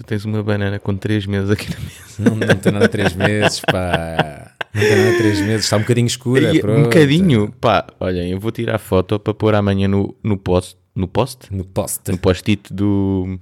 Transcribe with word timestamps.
tu 0.00 0.04
tens 0.04 0.24
uma 0.24 0.42
banana 0.42 0.78
com 0.78 0.96
3 0.96 1.26
meses 1.26 1.50
aqui 1.50 1.68
na 1.70 1.78
mesa. 1.80 1.94
Não, 2.18 2.34
não 2.36 2.56
tem 2.56 2.72
nada 2.72 2.88
3 2.88 3.14
meses, 3.14 3.60
pá. 3.60 4.50
Não 4.72 4.80
tem 4.80 4.96
nada 5.04 5.18
3 5.18 5.40
meses, 5.42 5.64
está 5.64 5.76
um 5.76 5.80
bocadinho 5.80 6.06
escura. 6.06 6.54
E, 6.54 6.64
um 6.64 6.82
bocadinho. 6.84 7.52
Pá, 7.60 7.86
olhem, 8.00 8.30
eu 8.30 8.40
vou 8.40 8.50
tirar 8.50 8.78
foto 8.78 9.18
para 9.20 9.34
pôr 9.34 9.54
amanhã 9.54 9.86
no, 9.88 10.16
no 10.22 10.38
post. 10.38 10.76
No 10.94 11.06
post? 11.06 11.54
No 11.54 11.64
post. 11.64 12.10
No 12.10 12.18
post-it 12.18 12.72
do. 12.72 13.38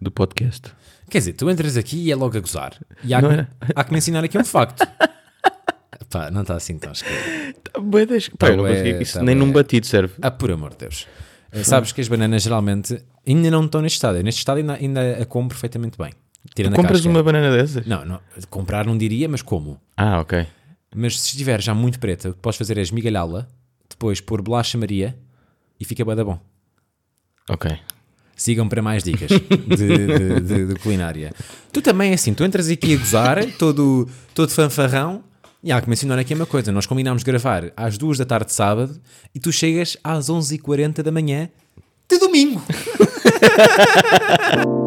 do 0.00 0.10
podcast. 0.10 0.72
Quer 1.08 1.18
dizer, 1.18 1.32
tu 1.34 1.48
entras 1.48 1.76
aqui 1.76 1.96
e 2.06 2.10
é 2.12 2.16
logo 2.16 2.36
a 2.36 2.40
gozar. 2.40 2.74
E 3.04 3.14
há, 3.14 3.22
Não 3.22 3.30
que, 3.30 3.36
é? 3.40 3.46
há 3.76 3.84
que 3.84 3.92
me 3.92 3.98
ensinar 3.98 4.24
aqui 4.24 4.36
um 4.36 4.44
facto. 4.44 4.84
pá, 6.10 6.28
não 6.30 6.42
está 6.42 6.56
assim 6.56 6.76
tão 6.76 6.90
escuro. 6.92 7.14
Tá 7.62 7.80
bué 7.80 8.04
das- 8.04 8.28
Pá, 8.30 8.48
eu 8.48 8.56
não 8.56 8.64
consegui. 8.64 9.00
Isso 9.02 9.18
tá 9.18 9.22
nem 9.22 9.36
bué. 9.36 9.44
num 9.46 9.52
batido 9.52 9.86
serve. 9.86 10.14
Ah, 10.20 10.30
por 10.30 10.50
amor 10.50 10.70
de 10.70 10.78
Deus. 10.78 11.06
Eh, 11.54 11.64
Sabes 11.64 11.92
que 11.92 12.00
as 12.00 12.08
bananas 12.08 12.42
geralmente 12.42 13.00
ainda 13.26 13.50
não 13.50 13.64
estão 13.64 13.80
neste 13.80 13.96
estado. 13.96 14.18
Eu 14.18 14.22
Neste 14.24 14.38
estado 14.38 14.58
ainda, 14.58 14.74
ainda 14.74 15.22
a 15.22 15.24
como 15.26 15.48
perfeitamente 15.48 15.96
bem. 15.96 16.12
Tirando 16.54 16.74
a 16.74 16.76
Compras 16.76 16.98
casca. 16.98 17.08
uma 17.10 17.22
banana 17.22 17.50
dessas? 17.56 17.86
Não, 17.86 18.04
não, 18.04 18.20
comprar 18.50 18.84
não 18.86 18.98
diria, 18.98 19.28
mas 19.28 19.40
como? 19.40 19.80
Ah, 19.96 20.20
ok. 20.20 20.46
Mas 20.94 21.20
se 21.20 21.28
estiver 21.30 21.60
já 21.62 21.72
muito 21.74 21.98
preta, 21.98 22.30
o 22.30 22.34
que 22.34 22.40
podes 22.40 22.58
fazer 22.58 22.76
é 22.78 22.82
esmigalhá-la, 22.82 23.46
depois 23.88 24.20
pôr 24.20 24.42
bolacha 24.42 24.76
Maria 24.76 25.16
e 25.80 25.84
fica 25.84 26.04
bué 26.04 26.14
da 26.14 26.24
bom. 26.24 26.38
Ok. 27.48 27.70
Sigam 28.36 28.68
para 28.68 28.82
mais 28.82 29.02
dicas 29.04 29.30
de, 29.30 29.76
de- 29.76 30.40
de- 30.40 30.66
de 30.66 30.74
culinária. 30.80 31.32
Tu 31.72 31.80
também 31.80 32.10
é 32.10 32.14
assim, 32.14 32.34
tu 32.34 32.44
entras 32.44 32.68
aqui 32.68 32.94
a 32.94 32.98
gozar, 32.98 33.44
todo, 33.58 34.08
todo 34.34 34.50
fanfarrão, 34.50 35.22
e 35.64 35.72
há 35.72 35.80
que 35.80 35.88
mencionar 35.88 36.18
aqui 36.18 36.34
uma 36.34 36.44
coisa: 36.44 36.70
nós 36.70 36.86
combinámos 36.86 37.22
gravar 37.22 37.72
às 37.74 37.96
duas 37.96 38.18
da 38.18 38.26
tarde 38.26 38.46
de 38.46 38.52
sábado 38.52 39.00
e 39.34 39.40
tu 39.40 39.50
chegas 39.50 39.96
às 40.04 40.28
11h40 40.28 41.02
da 41.02 41.10
manhã 41.10 41.48
de 42.06 42.18
domingo. 42.18 42.62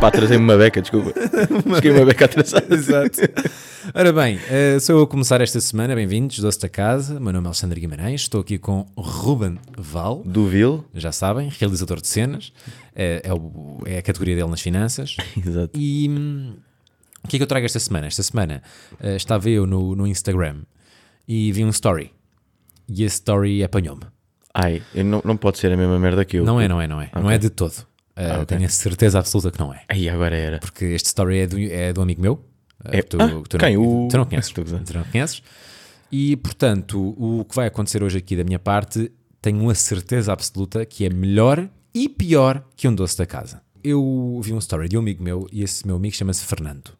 Pá, 0.00 0.10
trazei-me 0.10 0.42
uma 0.42 0.56
beca, 0.56 0.80
desculpa. 0.80 1.12
Cheguei 1.74 1.90
uma 1.90 2.06
beca 2.06 2.24
atrasada. 2.24 2.66
Exato. 2.74 3.20
Ora 3.94 4.12
bem, 4.12 4.38
eh, 4.48 4.78
sou 4.80 4.96
eu 4.96 5.02
a 5.02 5.06
começar 5.06 5.40
esta 5.42 5.60
semana. 5.60 5.94
Bem-vindos, 5.94 6.38
doce 6.38 6.58
da 6.58 6.70
casa. 6.70 7.20
Meu 7.20 7.32
nome 7.34 7.44
é 7.44 7.48
Alexandre 7.48 7.78
Guimarães. 7.80 8.22
Estou 8.22 8.40
aqui 8.40 8.56
com 8.58 8.86
Ruben 8.96 9.58
Val. 9.76 10.22
Do 10.24 10.46
Vil. 10.46 10.84
já 10.94 11.12
sabem, 11.12 11.50
realizador 11.58 12.00
de 12.00 12.08
cenas, 12.08 12.50
é, 12.96 13.20
é, 13.24 13.34
o- 13.34 13.82
é 13.84 13.98
a 13.98 14.02
categoria 14.02 14.36
dele 14.36 14.48
nas 14.48 14.62
finanças. 14.62 15.16
Exato. 15.36 15.78
E 15.78 16.08
hum, 16.08 16.54
o 17.22 17.28
que 17.28 17.36
é 17.36 17.38
que 17.38 17.42
eu 17.42 17.46
trago 17.46 17.66
esta 17.66 17.78
semana? 17.78 18.06
Esta 18.06 18.22
semana 18.22 18.62
eh, 19.02 19.16
estava 19.16 19.50
eu 19.50 19.66
no, 19.66 19.94
no 19.94 20.06
Instagram 20.06 20.62
e 21.28 21.52
vi 21.52 21.62
um 21.62 21.68
story. 21.70 22.10
E 22.88 23.04
esse 23.04 23.16
story 23.16 23.62
apanhou-me. 23.62 24.04
Ai, 24.54 24.82
não, 24.94 25.20
não 25.24 25.36
pode 25.36 25.58
ser 25.58 25.70
a 25.72 25.76
mesma 25.76 25.98
merda 25.98 26.24
que 26.24 26.38
eu. 26.38 26.44
Não 26.44 26.58
é, 26.60 26.66
não 26.66 26.80
é, 26.80 26.88
não 26.88 27.00
é. 27.02 27.10
Não 27.14 27.30
é 27.30 27.36
de 27.38 27.50
todo. 27.50 27.86
Eh, 28.22 28.32
ok. 28.34 28.46
Tenho 28.46 28.66
a 28.66 28.68
certeza 28.68 29.18
absoluta 29.18 29.50
que 29.50 29.58
não 29.58 29.72
é. 29.72 29.82
Ai, 29.88 30.08
agora 30.08 30.36
era. 30.36 30.58
Porque 30.58 30.84
este 30.86 31.06
story 31.06 31.38
é 31.38 31.46
do, 31.46 31.58
é 31.58 31.92
do 31.92 32.02
amigo 32.02 32.20
meu. 32.20 32.44
eh, 32.84 32.98
É- 32.98 33.02
tu, 33.02 33.20
Ah, 33.20 33.28
tu 33.48 33.58
quem? 33.58 33.76
não, 33.76 34.06
O- 34.06 34.08
tu 34.08 34.16
não 34.16 34.24
conheces. 34.26 34.52
Tu 34.86 34.94
não 34.94 35.04
conheces. 35.04 35.42
E, 36.12 36.36
portanto, 36.36 37.14
o 37.16 37.44
que 37.44 37.54
vai 37.54 37.66
acontecer 37.68 38.02
hoje 38.02 38.18
aqui 38.18 38.36
da 38.36 38.42
minha 38.44 38.58
parte, 38.58 39.10
tenho 39.40 39.68
a 39.70 39.74
certeza 39.74 40.32
absoluta 40.32 40.84
que 40.84 41.04
é 41.04 41.10
melhor 41.10 41.68
e 41.94 42.08
pior 42.08 42.64
que 42.76 42.88
um 42.88 42.94
doce 42.94 43.16
da 43.16 43.26
casa. 43.26 43.62
Eu 43.82 44.40
vi 44.42 44.52
um 44.52 44.58
story 44.58 44.88
de 44.88 44.96
um 44.96 45.00
amigo 45.00 45.22
meu 45.22 45.46
e 45.52 45.62
esse 45.62 45.86
meu 45.86 45.96
amigo 45.96 46.14
chama-se 46.14 46.44
Fernando. 46.44 46.90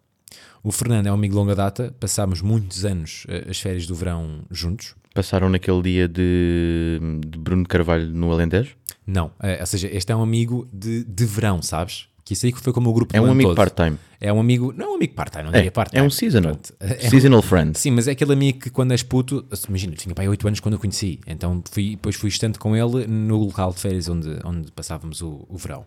O 0.62 0.70
Fernando 0.70 1.06
é 1.06 1.10
um 1.10 1.14
amigo 1.14 1.32
de 1.34 1.38
longa 1.38 1.54
data, 1.54 1.94
passámos 1.98 2.41
muitos 2.41 2.84
anos 2.84 3.24
eh, 3.28 3.46
as 3.50 3.58
férias 3.58 3.86
do 3.86 3.94
verão 3.94 4.44
juntos. 4.50 4.94
Passaram 5.15 5.48
naquele 5.48 5.82
dia 5.82 6.09
de, 6.09 7.00
de 7.26 7.38
Bruno 7.38 7.66
Carvalho 7.66 8.06
no 8.09 8.31
Alentejo? 8.32 8.75
Não, 9.06 9.31
eh, 9.43 9.59
ou 9.60 9.66
seja, 9.66 9.88
este 9.93 10.12
é 10.12 10.16
um 10.16 10.22
amigo 10.22 10.69
de, 10.72 11.03
de 11.04 11.25
verão, 11.25 11.60
sabes? 11.62 12.06
Que 12.25 12.34
isso 12.34 12.47
aí 12.47 12.53
que 12.53 12.60
foi 12.60 12.72
como 12.72 12.91
o 12.91 12.93
grupo 12.93 13.16
É 13.16 13.21
um 13.21 13.26
amigo 13.28 13.53
part-time. 13.56 13.97
É 14.21 14.32
um 14.32 14.38
amigo, 14.38 14.72
não 14.76 14.87
é 14.87 14.88
um 14.91 14.94
amigo 14.94 15.15
part-time, 15.15 15.44
não 15.44 15.50
É, 15.50 15.56
diria 15.56 15.72
part-time. 15.72 16.00
é 16.00 16.06
um 16.06 16.10
seasonal. 16.10 16.56
É- 16.78 17.09
Seasonal 17.09 17.43
friend. 17.43 17.76
Sim, 17.76 17.91
mas 17.91 18.06
é 18.06 18.12
aquele 18.12 18.32
amigo 18.34 18.60
que 18.60 18.71
quando 18.71 18.93
és 18.93 19.03
puto, 19.03 19.44
imagina, 19.69 19.97
tinha 19.97 20.15
pai 20.15 20.28
8 20.28 20.47
anos 20.47 20.60
quando 20.60 20.75
eu 20.75 20.78
conheci, 20.78 21.19
então 21.27 21.60
fui, 21.72 21.91
depois 21.92 22.15
fui 22.15 22.28
estando 22.28 22.56
com 22.59 22.77
ele 22.77 23.06
no 23.09 23.38
local 23.47 23.72
de 23.72 23.81
férias 23.81 24.09
onde, 24.09 24.28
onde 24.44 24.71
passávamos 24.71 25.21
o, 25.22 25.44
o 25.48 25.56
verão. 25.56 25.84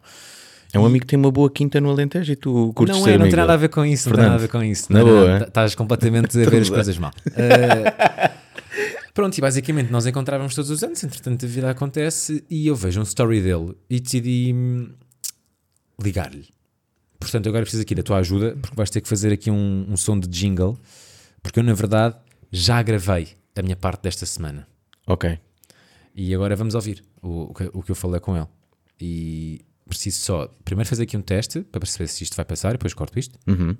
É 0.73 0.79
um 0.79 0.85
amigo 0.85 1.05
que 1.05 1.11
tem 1.11 1.19
uma 1.19 1.31
boa 1.31 1.49
quinta 1.51 1.79
no 1.79 1.91
Alentejo 1.91 2.33
e 2.33 2.35
tu 2.35 2.73
curtes 2.73 2.97
não 2.97 3.03
ser 3.05 3.11
é, 3.11 3.17
não 3.19 3.27
tem 3.27 3.35
nada 3.35 3.53
a 3.53 3.57
ver 3.57 3.69
com 3.69 3.85
isso, 3.85 4.09
não 4.09 4.15
tem 4.15 4.23
Fernando, 4.25 4.31
nada 4.31 4.43
a 4.43 4.47
ver 4.47 4.51
com 4.51 4.63
isso. 4.63 4.91
Não, 4.91 5.05
não, 5.05 5.29
é? 5.29 5.39
tá- 5.39 5.45
Estás 5.45 5.75
completamente 5.75 6.37
a 6.41 6.43
ver 6.49 6.61
as 6.63 6.69
coisas 6.69 6.97
mal. 6.97 7.11
Eh, 7.37 8.31
pronto, 9.13 9.37
e 9.37 9.41
basicamente 9.41 9.91
nós 9.91 10.05
encontrávamos 10.05 10.55
todos 10.55 10.69
os 10.69 10.83
anos, 10.83 11.03
entretanto 11.03 11.45
a 11.45 11.47
vida 11.47 11.69
acontece 11.69 12.43
e 12.49 12.67
eu 12.67 12.75
vejo 12.75 12.99
um 12.99 13.03
story 13.03 13.41
dele 13.41 13.75
e 13.89 13.99
decidi 13.99 14.51
hum, 14.53 14.93
ligar-lhe. 16.01 16.47
Portanto, 17.19 17.47
agora 17.47 17.63
preciso 17.63 17.83
aqui 17.83 17.95
da 17.95 18.03
tua 18.03 18.17
ajuda, 18.17 18.57
porque 18.61 18.75
vais 18.75 18.89
ter 18.89 19.01
que 19.01 19.07
fazer 19.07 19.31
aqui 19.31 19.49
um, 19.49 19.85
um 19.89 19.95
som 19.95 20.19
de 20.19 20.27
jingle, 20.27 20.77
porque 21.41 21.59
eu, 21.59 21.63
na 21.63 21.73
verdade, 21.73 22.15
já 22.51 22.81
gravei 22.81 23.29
a 23.55 23.61
minha 23.61 23.75
parte 23.75 24.03
desta 24.03 24.25
semana. 24.25 24.67
Ok. 25.07 25.39
E 26.15 26.33
agora 26.35 26.55
vamos 26.55 26.75
ouvir 26.75 27.03
o, 27.21 27.51
o, 27.51 27.53
que, 27.53 27.69
o 27.73 27.81
que 27.81 27.91
eu 27.91 27.95
falei 27.95 28.19
com 28.19 28.35
ele. 28.35 28.47
E 28.99 29.61
preciso 29.87 30.19
só 30.19 30.47
primeiro 30.63 30.87
fazer 30.87 31.03
aqui 31.03 31.17
um 31.17 31.21
teste 31.21 31.61
para 31.61 31.79
perceber 31.79 32.07
se 32.07 32.23
isto 32.23 32.35
vai 32.35 32.45
passar 32.45 32.69
e 32.69 32.73
depois 32.73 32.93
corto 32.93 33.17
isto. 33.17 33.39
Uhum. 33.47 33.75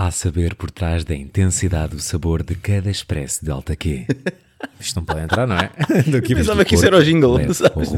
Há 0.00 0.12
saber 0.12 0.54
por 0.54 0.70
trás 0.70 1.04
da 1.04 1.12
intensidade 1.12 1.96
do 1.96 2.00
sabor 2.00 2.44
de 2.44 2.54
cada 2.54 2.88
expresso 2.88 3.44
de 3.44 3.50
alta 3.50 3.74
Q. 3.74 4.06
Isto 4.78 4.94
não 5.00 5.04
pode 5.04 5.22
entrar, 5.22 5.44
não 5.44 5.56
é? 5.56 5.72
Daqui 6.06 6.36
Pensava 6.36 6.64
que 6.64 6.76
isso 6.76 6.86
era 6.86 6.98
o 6.98 7.02
jingle, 7.02 7.52
sabes? 7.52 7.88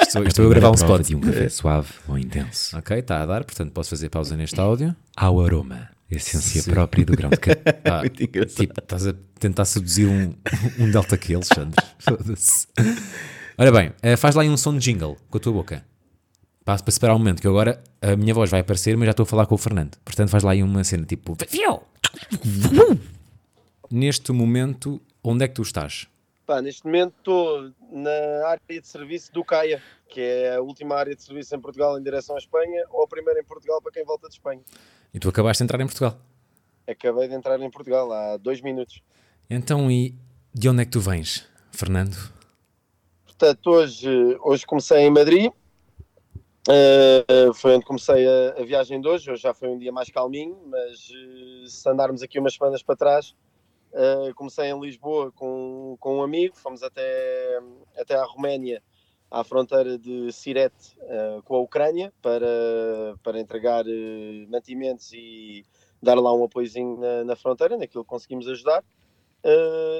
Estou, 0.00 0.22
estou 0.22 0.46
a 0.46 0.48
gravar 0.48 0.70
um 0.70 0.74
spot. 0.74 1.02
de 1.04 1.16
um 1.16 1.20
café 1.20 1.48
suave 1.48 1.88
ou 2.06 2.16
intenso. 2.16 2.78
Ok, 2.78 2.96
está 2.96 3.20
a 3.20 3.26
dar, 3.26 3.42
portanto 3.42 3.72
posso 3.72 3.90
fazer 3.90 4.10
pausa 4.10 4.36
neste 4.36 4.60
áudio. 4.60 4.94
Ao 5.16 5.40
aroma, 5.40 5.88
essência 6.08 6.62
Sim. 6.62 6.70
própria 6.70 7.04
do 7.04 7.16
grão 7.16 7.30
de 7.30 7.36
café. 7.38 7.80
Ah, 7.84 7.98
Muito 7.98 8.22
engraçado. 8.22 8.56
tipo, 8.56 8.80
estás 8.80 9.04
a 9.08 9.14
tentar 9.40 9.64
seduzir 9.64 10.06
um, 10.06 10.32
um 10.78 10.88
Delta 10.88 11.18
Q, 11.18 11.34
Alexandre. 11.34 11.84
Foda-se. 11.98 12.68
Ora 13.58 13.72
bem, 13.72 13.90
eh, 14.02 14.14
faz 14.16 14.36
lá 14.36 14.42
aí 14.42 14.48
um 14.48 14.56
som 14.56 14.72
de 14.72 14.78
jingle 14.84 15.16
com 15.28 15.38
a 15.38 15.40
tua 15.40 15.52
boca. 15.52 15.82
Para, 16.64 16.82
para 16.82 16.90
separar 16.90 17.14
um 17.14 17.18
momento, 17.18 17.42
que 17.42 17.48
agora 17.48 17.82
a 18.00 18.16
minha 18.16 18.32
voz 18.32 18.50
vai 18.50 18.60
aparecer, 18.60 18.96
mas 18.96 19.06
já 19.06 19.10
estou 19.10 19.24
a 19.24 19.26
falar 19.26 19.46
com 19.46 19.54
o 19.54 19.58
Fernando. 19.58 19.96
Portanto, 20.04 20.30
faz 20.30 20.42
lá 20.42 20.52
aí 20.52 20.62
uma 20.62 20.82
cena 20.82 21.04
tipo. 21.04 21.36
Neste 23.90 24.32
momento, 24.32 25.00
onde 25.22 25.44
é 25.44 25.48
que 25.48 25.54
tu 25.54 25.62
estás? 25.62 26.08
Pá, 26.46 26.60
neste 26.60 26.84
momento 26.84 27.14
estou 27.18 27.70
na 27.90 28.46
área 28.48 28.80
de 28.80 28.86
serviço 28.86 29.32
do 29.32 29.44
CAIA, 29.44 29.82
que 30.08 30.20
é 30.20 30.56
a 30.56 30.60
última 30.60 30.94
área 30.94 31.14
de 31.14 31.22
serviço 31.22 31.54
em 31.54 31.60
Portugal 31.60 31.98
em 31.98 32.02
direção 32.02 32.34
à 32.34 32.38
Espanha, 32.38 32.84
ou 32.90 33.04
a 33.04 33.06
primeira 33.06 33.40
em 33.40 33.44
Portugal 33.44 33.80
para 33.80 33.92
quem 33.92 34.04
volta 34.04 34.28
de 34.28 34.34
Espanha. 34.34 34.60
E 35.12 35.18
tu 35.18 35.28
acabaste 35.28 35.62
de 35.62 35.64
entrar 35.64 35.80
em 35.80 35.86
Portugal. 35.86 36.18
Acabei 36.86 37.28
de 37.28 37.34
entrar 37.34 37.60
em 37.60 37.70
Portugal 37.70 38.12
há 38.12 38.36
dois 38.36 38.60
minutos. 38.60 39.02
Então, 39.48 39.90
e 39.90 40.14
de 40.52 40.68
onde 40.68 40.82
é 40.82 40.84
que 40.84 40.90
tu 40.90 41.00
vens, 41.00 41.46
Fernando? 41.72 42.16
Portanto, 43.24 43.66
hoje, 43.70 44.08
hoje 44.42 44.66
comecei 44.66 44.98
em 44.98 45.10
Madrid, 45.10 45.50
eh, 46.68 47.52
foi 47.54 47.76
onde 47.76 47.84
comecei 47.84 48.26
a, 48.26 48.60
a 48.60 48.64
viagem 48.64 49.00
de 49.00 49.08
hoje. 49.08 49.30
Hoje 49.30 49.42
já 49.42 49.52
foi 49.52 49.68
um 49.68 49.78
dia 49.78 49.92
mais 49.92 50.08
calminho, 50.10 50.58
mas 50.66 51.10
eh, 51.10 51.68
se 51.68 51.88
andarmos 51.88 52.22
aqui 52.22 52.38
umas 52.38 52.54
semanas 52.54 52.82
para 52.82 52.96
trás, 52.96 53.34
eh, 53.92 54.32
comecei 54.34 54.70
em 54.70 54.80
Lisboa 54.80 55.30
com, 55.32 55.96
com 56.00 56.18
um 56.18 56.22
amigo, 56.22 56.56
fomos 56.56 56.82
até, 56.82 57.60
até 57.96 58.14
à 58.14 58.24
Roménia, 58.24 58.82
à 59.30 59.44
fronteira 59.44 59.98
de 59.98 60.32
Sirete 60.32 60.96
eh, 61.00 61.40
com 61.44 61.56
a 61.56 61.60
Ucrânia, 61.60 62.12
para, 62.22 62.46
para 63.22 63.38
entregar 63.38 63.84
eh, 63.86 64.46
mantimentos 64.48 65.12
e 65.12 65.64
dar 66.02 66.14
lá 66.14 66.34
um 66.34 66.44
apoiozinho 66.44 66.98
na, 66.98 67.24
na 67.24 67.36
fronteira, 67.36 67.76
naquilo 67.76 68.04
que 68.04 68.10
conseguimos 68.10 68.48
ajudar. 68.48 68.82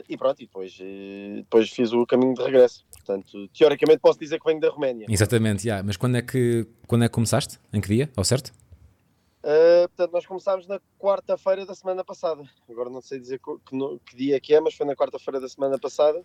E 0.08 0.16
pronto, 0.16 0.40
e 0.40 0.46
depois, 0.46 0.78
eh, 0.80 1.36
depois 1.36 1.70
fiz 1.70 1.92
o 1.92 2.06
caminho 2.06 2.34
de 2.34 2.42
regresso. 2.42 2.86
Portanto, 3.04 3.48
teoricamente 3.56 3.98
posso 3.98 4.18
dizer 4.18 4.40
que 4.40 4.46
venho 4.46 4.60
da 4.60 4.70
Roménia. 4.70 5.06
Exatamente, 5.08 5.66
yeah. 5.66 5.84
mas 5.86 5.96
quando 5.96 6.16
é, 6.16 6.22
que, 6.22 6.66
quando 6.86 7.04
é 7.04 7.08
que 7.08 7.14
começaste? 7.14 7.58
Em 7.72 7.80
que 7.80 7.88
dia? 7.88 8.10
Ao 8.16 8.24
certo? 8.24 8.52
Uh, 9.42 9.86
portanto, 9.88 10.12
nós 10.12 10.24
começámos 10.24 10.66
na 10.66 10.80
quarta-feira 10.98 11.66
da 11.66 11.74
semana 11.74 12.02
passada. 12.02 12.42
Agora 12.68 12.88
não 12.88 13.02
sei 13.02 13.20
dizer 13.20 13.38
que, 13.38 13.76
no- 13.76 14.00
que 14.00 14.16
dia 14.16 14.36
é 14.36 14.40
que 14.40 14.54
é, 14.54 14.60
mas 14.60 14.74
foi 14.74 14.86
na 14.86 14.96
quarta-feira 14.96 15.38
da 15.38 15.48
semana 15.48 15.78
passada. 15.78 16.24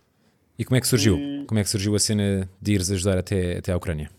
E 0.58 0.64
como 0.64 0.76
é 0.78 0.80
que 0.80 0.86
surgiu? 0.86 1.18
E- 1.18 1.44
Como 1.46 1.60
é 1.60 1.62
que 1.62 1.68
surgiu 1.68 1.94
a 1.94 1.98
cena 1.98 2.50
de 2.60 2.72
ires 2.72 2.90
ajudar 2.90 3.18
até, 3.18 3.58
até 3.58 3.72
à 3.72 3.76
Ucrânia? 3.76 4.10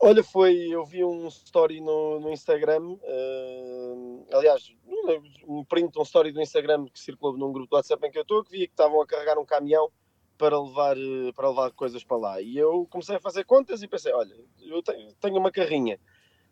Olha, 0.00 0.24
foi, 0.24 0.56
eu 0.68 0.84
vi 0.84 1.04
um 1.04 1.28
story 1.28 1.80
no, 1.80 2.18
no 2.18 2.32
Instagram, 2.32 2.82
uh, 2.82 4.26
aliás, 4.32 4.74
um 5.46 5.64
print 5.64 5.96
um 5.96 6.02
story 6.02 6.32
do 6.32 6.40
Instagram 6.40 6.86
que 6.86 6.98
circulou 6.98 7.38
num 7.38 7.52
grupo 7.52 7.70
do 7.70 7.76
WhatsApp 7.76 8.04
em 8.04 8.10
que 8.10 8.18
eu 8.18 8.22
estou, 8.22 8.42
que 8.42 8.50
vi 8.50 8.66
que 8.66 8.72
estavam 8.72 9.00
a 9.00 9.06
carregar 9.06 9.38
um 9.38 9.44
caminhão 9.44 9.88
para 10.42 10.60
levar, 10.60 10.98
eh, 10.98 11.30
para 11.36 11.48
levar 11.48 11.70
coisas 11.70 12.02
para 12.02 12.16
lá. 12.16 12.40
E 12.40 12.58
eu 12.58 12.84
comecei 12.90 13.14
a 13.14 13.20
fazer 13.20 13.44
contas 13.44 13.80
e 13.80 13.86
pensei, 13.86 14.12
olha, 14.12 14.34
eu 14.60 14.82
tenho, 14.82 15.14
tenho 15.20 15.36
uma 15.38 15.52
carrinha, 15.52 16.00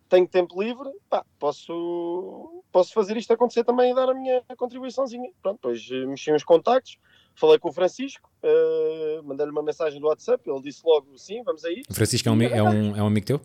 tenho 0.09 0.29
tempo 0.29 0.63
livre, 0.63 0.89
pá, 1.09 1.27
posso, 1.41 2.63
posso 2.71 2.93
fazer 2.93 3.17
isto 3.17 3.33
acontecer 3.33 3.65
também 3.65 3.91
e 3.91 3.95
dar 3.95 4.09
a 4.09 4.15
minha 4.15 4.45
contribuiçãozinha. 4.57 5.29
Pronto, 5.43 5.57
depois 5.57 5.89
eh, 5.91 6.07
mexi 6.07 6.33
uns 6.33 6.45
contactos, 6.45 6.99
falei 7.35 7.59
com 7.59 7.69
o 7.69 7.73
Francisco, 7.73 8.31
eh, 8.45 9.21
mandei-lhe 9.25 9.51
uma 9.51 9.63
mensagem 9.63 10.01
do 10.01 10.07
WhatsApp, 10.07 10.49
ele 10.49 10.63
disse 10.63 10.83
logo, 10.85 11.19
sim, 11.19 11.43
vamos 11.43 11.65
aí. 11.65 11.83
O 11.91 11.95
Francisco 11.95 12.29
é 12.29 12.33
um, 12.33 12.43
é 12.43 12.63
um, 12.63 12.97
é 12.97 13.03
um 13.03 13.07
amigo 13.09 13.27
teu? 13.27 13.41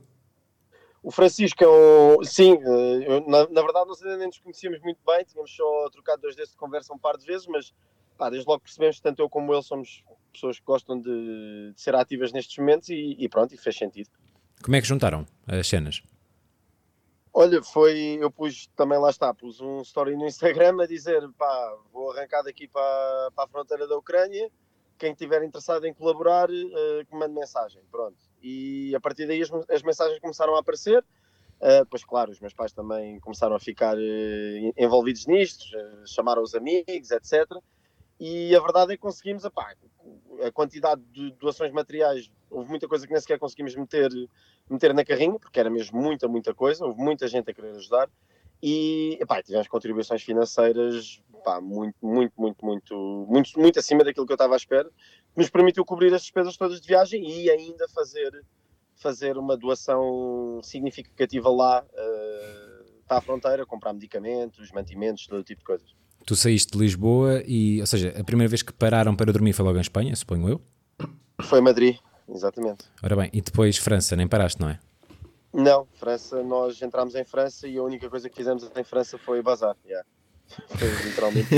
O 1.01 1.09
Francisco 1.09 1.63
é 1.63 1.67
um. 1.67 2.23
Sim, 2.23 2.59
eu, 2.61 3.27
na, 3.27 3.47
na 3.49 3.61
verdade 3.63 3.87
nós 3.87 3.99
ainda 4.03 4.17
nem 4.17 4.27
nos 4.27 4.37
conhecíamos 4.37 4.79
muito 4.81 4.99
bem, 5.03 5.23
tínhamos 5.23 5.55
só 5.55 5.89
trocado 5.89 6.21
dois 6.21 6.35
desses 6.35 6.51
de 6.51 6.57
conversa 6.57 6.93
um 6.93 6.99
par 6.99 7.17
de 7.17 7.25
vezes, 7.25 7.47
mas 7.47 7.73
pá, 8.17 8.29
desde 8.29 8.47
logo 8.47 8.61
percebemos 8.61 8.99
tanto 8.99 9.21
eu 9.21 9.29
como 9.29 9.53
ele 9.53 9.63
somos 9.63 10.03
pessoas 10.31 10.59
que 10.59 10.65
gostam 10.65 10.99
de, 10.99 11.71
de 11.73 11.81
ser 11.81 11.95
ativas 11.95 12.31
nestes 12.31 12.57
momentos 12.57 12.89
e, 12.89 13.15
e 13.17 13.29
pronto, 13.29 13.53
e 13.53 13.57
fez 13.57 13.77
sentido. 13.77 14.09
Como 14.61 14.75
é 14.75 14.81
que 14.81 14.87
juntaram 14.87 15.25
as 15.47 15.67
cenas? 15.67 16.01
Olha, 17.33 17.61
foi. 17.61 18.17
Eu 18.19 18.31
pus 18.31 18.67
também 18.77 18.97
lá 18.97 19.09
está, 19.09 19.33
pus 19.33 19.59
um 19.59 19.81
story 19.81 20.15
no 20.15 20.25
Instagram 20.25 20.81
a 20.81 20.87
dizer 20.87 21.21
pá, 21.37 21.77
vou 21.91 22.11
arrancar 22.11 22.41
daqui 22.43 22.67
para, 22.67 23.31
para 23.35 23.43
a 23.43 23.47
fronteira 23.47 23.87
da 23.87 23.97
Ucrânia. 23.97 24.49
Quem 24.97 25.11
estiver 25.11 25.43
interessado 25.43 25.85
em 25.85 25.93
colaborar, 25.93 26.49
eh, 26.49 27.03
que 27.03 27.13
mande 27.13 27.33
mensagem. 27.33 27.81
Pronto. 27.91 28.15
E 28.41 28.95
a 28.95 28.99
partir 29.01 29.27
daí 29.27 29.41
as, 29.41 29.51
as 29.69 29.83
mensagens 29.83 30.19
começaram 30.19 30.55
a 30.55 30.59
aparecer. 30.59 31.03
Uh, 31.59 31.83
depois, 31.83 32.03
claro, 32.03 32.31
os 32.31 32.39
meus 32.39 32.53
pais 32.53 32.73
também 32.73 33.19
começaram 33.19 33.55
a 33.55 33.59
ficar 33.59 33.97
eh, 33.97 34.73
envolvidos 34.77 35.25
nisto, 35.25 35.65
eh, 35.75 36.03
chamaram 36.05 36.43
os 36.43 36.53
amigos, 36.53 37.11
etc. 37.11 37.49
E 38.19 38.55
a 38.55 38.59
verdade 38.59 38.93
é 38.93 38.95
que 38.95 39.01
conseguimos, 39.01 39.43
epá, 39.43 39.75
a 40.45 40.51
quantidade 40.51 41.01
de 41.11 41.31
doações 41.31 41.71
materiais, 41.71 42.31
houve 42.49 42.69
muita 42.69 42.87
coisa 42.87 43.05
que 43.05 43.11
nem 43.11 43.21
sequer 43.21 43.37
conseguimos 43.37 43.75
meter, 43.75 44.09
meter 44.69 44.93
na 44.93 45.03
carrinha, 45.03 45.37
porque 45.37 45.59
era 45.59 45.69
mesmo 45.69 46.01
muita, 46.01 46.27
muita 46.27 46.53
coisa, 46.53 46.85
houve 46.85 47.01
muita 47.01 47.27
gente 47.27 47.49
a 47.49 47.53
querer 47.53 47.75
ajudar. 47.75 48.09
E 48.63 49.17
epá, 49.21 49.43
tivemos 49.43 49.67
contribuições 49.67 50.23
financeiras 50.23 51.21
pá, 51.43 51.61
muito, 51.61 51.95
muito, 52.01 52.33
muito, 52.35 52.65
muito, 52.65 53.25
muito, 53.29 53.59
muito 53.59 53.79
acima 53.79 54.03
daquilo 54.03 54.25
que 54.25 54.31
eu 54.31 54.35
estava 54.35 54.55
à 54.55 54.57
espera, 54.57 54.89
que 54.89 55.37
nos 55.37 55.49
permitiu 55.49 55.85
cobrir 55.85 56.13
as 56.13 56.21
despesas 56.21 56.57
todas 56.57 56.81
de 56.81 56.87
viagem 56.87 57.23
e 57.23 57.49
ainda 57.51 57.87
fazer, 57.89 58.43
fazer 58.95 59.37
uma 59.37 59.55
doação 59.55 60.59
significativa 60.63 61.49
lá 61.49 61.85
eh, 61.93 62.83
para 63.07 63.17
a 63.17 63.21
fronteira, 63.21 63.65
comprar 63.65 63.93
medicamentos, 63.93 64.71
mantimentos, 64.71 65.27
todo 65.27 65.43
tipo 65.43 65.59
de 65.59 65.65
coisas. 65.65 65.95
Tu 66.25 66.35
saíste 66.35 66.71
de 66.73 66.79
Lisboa 66.79 67.43
e, 67.45 67.79
ou 67.81 67.85
seja, 67.85 68.13
a 68.19 68.23
primeira 68.23 68.49
vez 68.49 68.61
que 68.63 68.73
pararam 68.73 69.15
para 69.15 69.31
dormir 69.31 69.53
foi 69.53 69.63
logo 69.65 69.77
em 69.77 69.81
Espanha, 69.81 70.15
suponho 70.15 70.49
eu. 70.49 70.61
Foi 71.41 71.61
Madrid, 71.61 71.97
exatamente. 72.27 72.85
Ora 73.03 73.15
bem, 73.15 73.29
e 73.31 73.41
depois 73.41 73.77
França, 73.77 74.15
nem 74.15 74.27
paraste, 74.27 74.59
não 74.59 74.69
é? 74.69 74.79
Não, 75.53 75.87
França, 75.99 76.41
nós 76.43 76.81
entramos 76.81 77.15
em 77.15 77.23
França 77.23 77.67
e 77.67 77.77
a 77.77 77.83
única 77.83 78.09
coisa 78.09 78.29
que 78.29 78.35
fizemos 78.35 78.63
em 78.75 78.83
França 78.83 79.17
foi 79.17 79.41
bazar. 79.41 79.75
yeah. 79.85 80.05
Foi 80.77 80.87
literalmente. 81.05 81.47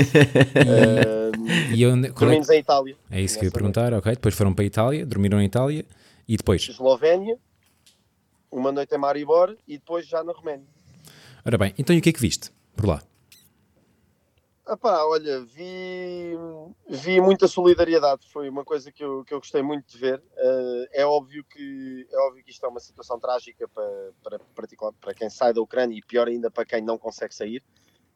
Eh, 0.54 1.74
E 1.74 1.86
onde, 1.86 2.08
é, 2.08 2.10
dormimos 2.10 2.48
em 2.48 2.58
Itália. 2.58 2.96
é 3.10 3.20
isso 3.20 3.38
que 3.38 3.44
eu 3.44 3.48
ia 3.48 3.52
perguntar, 3.52 3.92
ok. 3.92 4.12
Depois 4.12 4.34
foram 4.34 4.54
para 4.54 4.64
a 4.64 4.66
Itália, 4.66 5.04
dormiram 5.04 5.40
em 5.40 5.44
Itália 5.44 5.84
e 6.26 6.36
depois. 6.36 6.66
Eslovénia, 6.68 7.36
uma 8.50 8.72
noite 8.72 8.94
em 8.94 8.98
Maribor 8.98 9.56
e 9.66 9.76
depois 9.76 10.06
já 10.06 10.24
na 10.24 10.32
Roménia. 10.32 10.66
Ora 11.44 11.58
bem, 11.58 11.74
então 11.78 11.94
e 11.94 11.98
o 11.98 12.02
que 12.02 12.08
é 12.08 12.12
que 12.12 12.20
viste 12.20 12.50
por 12.76 12.86
lá? 12.86 13.02
Epá, 14.68 15.02
olha, 15.04 15.40
vi, 15.40 16.34
vi 16.88 17.20
muita 17.22 17.48
solidariedade, 17.48 18.28
foi 18.30 18.50
uma 18.50 18.64
coisa 18.64 18.92
que 18.92 19.02
eu, 19.02 19.24
que 19.24 19.32
eu 19.32 19.38
gostei 19.38 19.62
muito 19.62 19.86
de 19.90 19.96
ver. 19.98 20.22
Eh, 20.36 20.88
é, 20.92 21.06
óbvio 21.06 21.42
que, 21.44 22.06
é 22.10 22.18
óbvio 22.26 22.44
que 22.44 22.50
isto 22.50 22.66
é 22.66 22.68
uma 22.68 22.80
situação 22.80 23.18
trágica 23.18 23.66
para, 23.68 24.12
para, 24.22 24.38
particular- 24.54 24.92
para 25.00 25.14
quem 25.14 25.30
sai 25.30 25.54
da 25.54 25.62
Ucrânia 25.62 25.96
e 25.96 26.02
pior 26.02 26.28
ainda 26.28 26.50
para 26.50 26.66
quem 26.66 26.82
não 26.82 26.98
consegue 26.98 27.34
sair. 27.34 27.64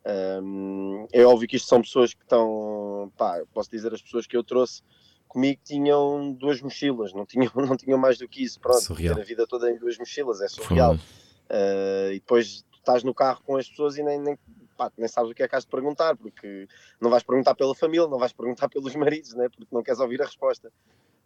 Um, 0.04 1.06
é 1.12 1.24
óbvio 1.24 1.48
que 1.48 1.56
isto 1.56 1.68
são 1.68 1.80
pessoas 1.80 2.12
que 2.12 2.22
estão, 2.22 3.10
pá, 3.16 3.42
posso 3.54 3.70
dizer, 3.70 3.94
as 3.94 4.02
pessoas 4.02 4.26
que 4.26 4.36
eu 4.36 4.44
trouxe 4.44 4.82
comigo 5.28 5.60
tinham 5.64 6.32
duas 6.34 6.60
mochilas, 6.60 7.14
não 7.14 7.24
tinham, 7.24 7.50
não 7.56 7.76
tinham 7.76 7.98
mais 7.98 8.18
do 8.18 8.28
que 8.28 8.42
isso. 8.42 8.60
Pronto, 8.60 8.82
Surreal. 8.82 9.14
ter 9.14 9.20
a 9.22 9.24
vida 9.24 9.46
toda 9.46 9.70
em 9.70 9.78
duas 9.78 9.96
mochilas 9.96 10.42
é 10.42 10.48
surreal. 10.48 10.94
Uh, 10.94 12.10
e 12.12 12.20
depois 12.20 12.62
tu 12.70 12.78
estás 12.78 13.02
no 13.02 13.14
carro 13.14 13.40
com 13.44 13.56
as 13.56 13.68
pessoas 13.68 13.96
e 13.96 14.02
nem, 14.02 14.18
nem, 14.20 14.38
pá, 14.76 14.90
nem 14.96 15.08
sabes 15.08 15.30
o 15.30 15.34
que 15.34 15.42
é 15.42 15.48
que 15.48 15.56
has 15.56 15.64
de 15.64 15.70
perguntar, 15.70 16.16
porque 16.16 16.66
não 17.00 17.10
vais 17.10 17.22
perguntar 17.22 17.54
pela 17.54 17.74
família, 17.74 18.06
não 18.06 18.18
vais 18.18 18.32
perguntar 18.32 18.68
pelos 18.68 18.94
maridos, 18.94 19.34
né? 19.34 19.48
porque 19.48 19.74
não 19.74 19.82
queres 19.82 20.00
ouvir 20.00 20.20
a 20.22 20.26
resposta. 20.26 20.72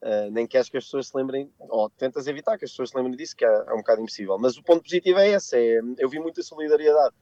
Uh, 0.02 0.30
nem 0.30 0.46
queres 0.46 0.68
que 0.68 0.76
as 0.76 0.84
pessoas 0.84 1.08
se 1.08 1.16
lembrem, 1.16 1.50
ou 1.58 1.88
tentas 1.88 2.26
evitar 2.26 2.58
que 2.58 2.64
as 2.64 2.70
pessoas 2.70 2.90
se 2.90 2.96
lembrem 2.96 3.16
disso, 3.16 3.34
que 3.34 3.44
é, 3.44 3.48
é 3.48 3.72
um 3.72 3.78
bocado 3.78 4.02
impossível. 4.02 4.38
Mas 4.38 4.56
o 4.56 4.62
ponto 4.62 4.82
positivo 4.82 5.18
é 5.18 5.30
esse: 5.30 5.56
é, 5.56 5.80
eu 5.98 6.08
vi 6.08 6.20
muita 6.20 6.42
solidariedade. 6.42 7.14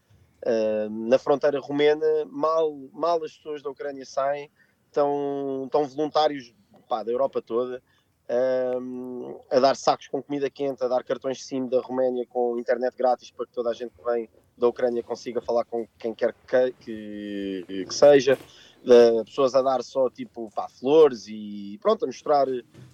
Uh, 0.44 0.90
na 1.08 1.18
fronteira 1.18 1.58
romena, 1.60 2.06
mal, 2.26 2.74
mal 2.92 3.22
as 3.24 3.36
pessoas 3.36 3.62
da 3.62 3.70
Ucrânia 3.70 4.04
saem, 4.04 4.50
estão, 4.86 5.68
voluntários 5.72 6.52
pá, 6.88 7.02
da 7.02 7.10
Europa 7.10 7.40
toda 7.40 7.82
um, 8.28 9.40
a 9.50 9.60
dar 9.60 9.76
sacos 9.76 10.08
com 10.08 10.22
comida 10.22 10.48
quente, 10.48 10.82
a 10.82 10.88
dar 10.88 11.04
cartões 11.04 11.44
SIM 11.44 11.66
da 11.66 11.80
Roménia 11.80 12.26
com 12.26 12.58
internet 12.58 12.96
grátis 12.96 13.30
para 13.30 13.46
que 13.46 13.52
toda 13.52 13.70
a 13.70 13.74
gente 13.74 13.92
que 13.94 14.04
vem 14.04 14.28
da 14.56 14.68
Ucrânia 14.68 15.02
consiga 15.02 15.40
falar 15.40 15.64
com 15.64 15.86
quem 15.98 16.14
quer 16.14 16.34
que, 16.46 16.72
que, 16.80 17.84
que 17.86 17.94
seja, 17.94 18.38
de 18.84 19.24
pessoas 19.24 19.54
a 19.54 19.62
dar 19.62 19.82
só 19.82 20.10
tipo 20.10 20.50
pá, 20.54 20.68
flores 20.68 21.26
e 21.26 21.78
pronto, 21.80 22.04
a 22.04 22.06
mostrar, 22.06 22.46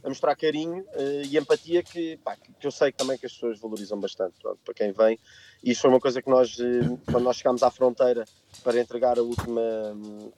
a 0.04 0.08
mostrar 0.08 0.36
carinho 0.36 0.84
eh, 0.92 1.22
e 1.26 1.36
empatia 1.36 1.82
que, 1.82 2.16
pá, 2.18 2.36
que 2.36 2.66
eu 2.66 2.70
sei 2.70 2.92
também 2.92 3.18
que 3.18 3.26
as 3.26 3.32
pessoas 3.32 3.58
valorizam 3.58 3.98
bastante 3.98 4.34
pronto, 4.40 4.60
para 4.64 4.72
quem 4.72 4.92
vem. 4.92 5.18
E 5.62 5.72
isso 5.72 5.82
foi 5.82 5.90
uma 5.90 6.00
coisa 6.00 6.22
que 6.22 6.30
nós, 6.30 6.56
eh, 6.60 6.96
quando 7.10 7.24
nós 7.24 7.36
chegámos 7.36 7.62
à 7.64 7.70
fronteira 7.70 8.24
para 8.62 8.80
entregar 8.80 9.18
a 9.18 9.22
última, 9.22 9.60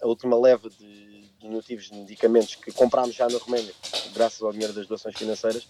a 0.00 0.06
última 0.06 0.40
leva 0.40 0.70
de, 0.70 1.11
de 1.42 1.48
nativos 1.48 1.84
de 1.90 1.94
medicamentos 1.96 2.54
que 2.54 2.72
comprámos 2.72 3.14
já 3.14 3.28
na 3.28 3.36
Roménia, 3.38 3.72
graças 4.14 4.40
ao 4.42 4.52
dinheiro 4.52 4.72
das 4.72 4.86
doações 4.86 5.16
financeiras, 5.16 5.66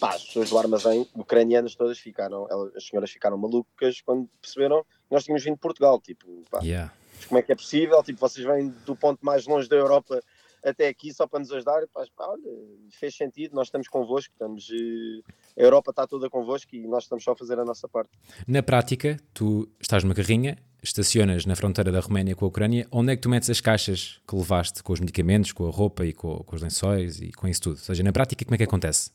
pá, 0.00 0.14
as 0.14 0.24
pessoas 0.24 0.48
do 0.50 0.58
armazém 0.58 1.06
ucranianas 1.14 1.74
todas 1.74 1.98
ficaram, 1.98 2.46
elas- 2.50 2.74
as 2.76 2.86
senhoras 2.86 3.10
ficaram 3.10 3.36
malucas 3.36 4.00
quando 4.00 4.28
perceberam 4.40 4.82
que 4.84 4.88
nós 5.14 5.24
tínhamos 5.24 5.42
vindo 5.44 5.54
de 5.54 5.60
Portugal, 5.60 6.00
tipo, 6.00 6.26
pá, 6.50 6.60
Yeah. 6.62 6.92
como 7.28 7.38
é 7.38 7.42
que 7.42 7.52
é 7.52 7.56
possível? 7.56 8.02
Tipo, 8.02 8.20
vocês 8.20 8.46
vêm 8.46 8.68
do 8.86 8.94
ponto 8.96 9.18
mais 9.24 9.46
longe 9.46 9.68
da 9.68 9.76
Europa 9.76 10.22
até 10.64 10.88
aqui 10.88 11.12
só 11.14 11.26
para 11.28 11.38
nos 11.40 11.52
ajudar. 11.52 11.86
Pá, 11.88 12.04
pá, 12.16 12.26
olha, 12.28 12.42
fez 12.90 13.14
sentido, 13.16 13.54
nós 13.54 13.68
estamos 13.68 13.86
convosco, 13.88 14.32
estamos, 14.32 14.68
eh, 14.72 15.60
a 15.60 15.62
Europa 15.64 15.90
está 15.90 16.06
toda 16.06 16.28
convosco 16.30 16.74
e 16.74 16.86
nós 16.88 17.04
estamos 17.04 17.22
só 17.24 17.32
a 17.32 17.36
fazer 17.36 17.58
a 17.58 17.64
nossa 17.64 17.88
parte. 17.88 18.10
Na 18.48 18.62
prática, 18.62 19.16
tu 19.32 19.68
estás 19.80 20.02
numa 20.02 20.14
carrinha, 20.14 20.56
estacionas 20.88 21.44
na 21.46 21.56
fronteira 21.56 21.90
da 21.92 22.00
Roménia 22.00 22.34
com 22.34 22.44
a 22.44 22.48
Ucrânia, 22.48 22.86
onde 22.90 23.12
é 23.12 23.16
que 23.16 23.22
tu 23.22 23.28
metes 23.28 23.50
as 23.50 23.60
caixas 23.60 24.20
que 24.26 24.34
levaste 24.36 24.82
com 24.82 24.92
os 24.92 25.00
medicamentos, 25.00 25.52
com 25.52 25.66
a 25.66 25.70
roupa 25.70 26.04
e 26.04 26.12
com, 26.12 26.38
com 26.38 26.56
os 26.56 26.62
lençóis 26.62 27.20
e 27.20 27.32
com 27.32 27.46
isso 27.48 27.62
tudo? 27.62 27.74
Ou 27.74 27.82
seja, 27.82 28.02
na 28.02 28.12
prática, 28.12 28.44
como 28.44 28.54
é 28.54 28.58
que 28.58 28.64
acontece? 28.64 29.10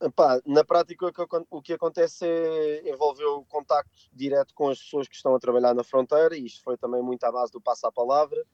Epá, 0.00 0.40
na 0.46 0.64
prática, 0.64 1.06
o 1.50 1.60
que, 1.60 1.72
acontece 1.72 2.24
é 2.24 2.88
envolver 2.88 3.24
o 3.24 3.44
contacto 3.44 4.08
direto 4.12 4.54
com 4.54 4.68
as 4.68 4.78
pessoas 4.78 5.08
que 5.08 5.16
estão 5.16 5.34
a 5.34 5.40
trabalhar 5.40 5.74
na 5.74 5.82
fronteira, 5.82 6.36
e 6.36 6.46
isto 6.46 6.62
foi 6.62 6.76
também 6.76 7.02
muito 7.02 7.24
à 7.24 7.32
base 7.32 7.50
do 7.50 7.60
passo 7.60 7.86
à 7.86 7.90
palavra. 7.92 8.44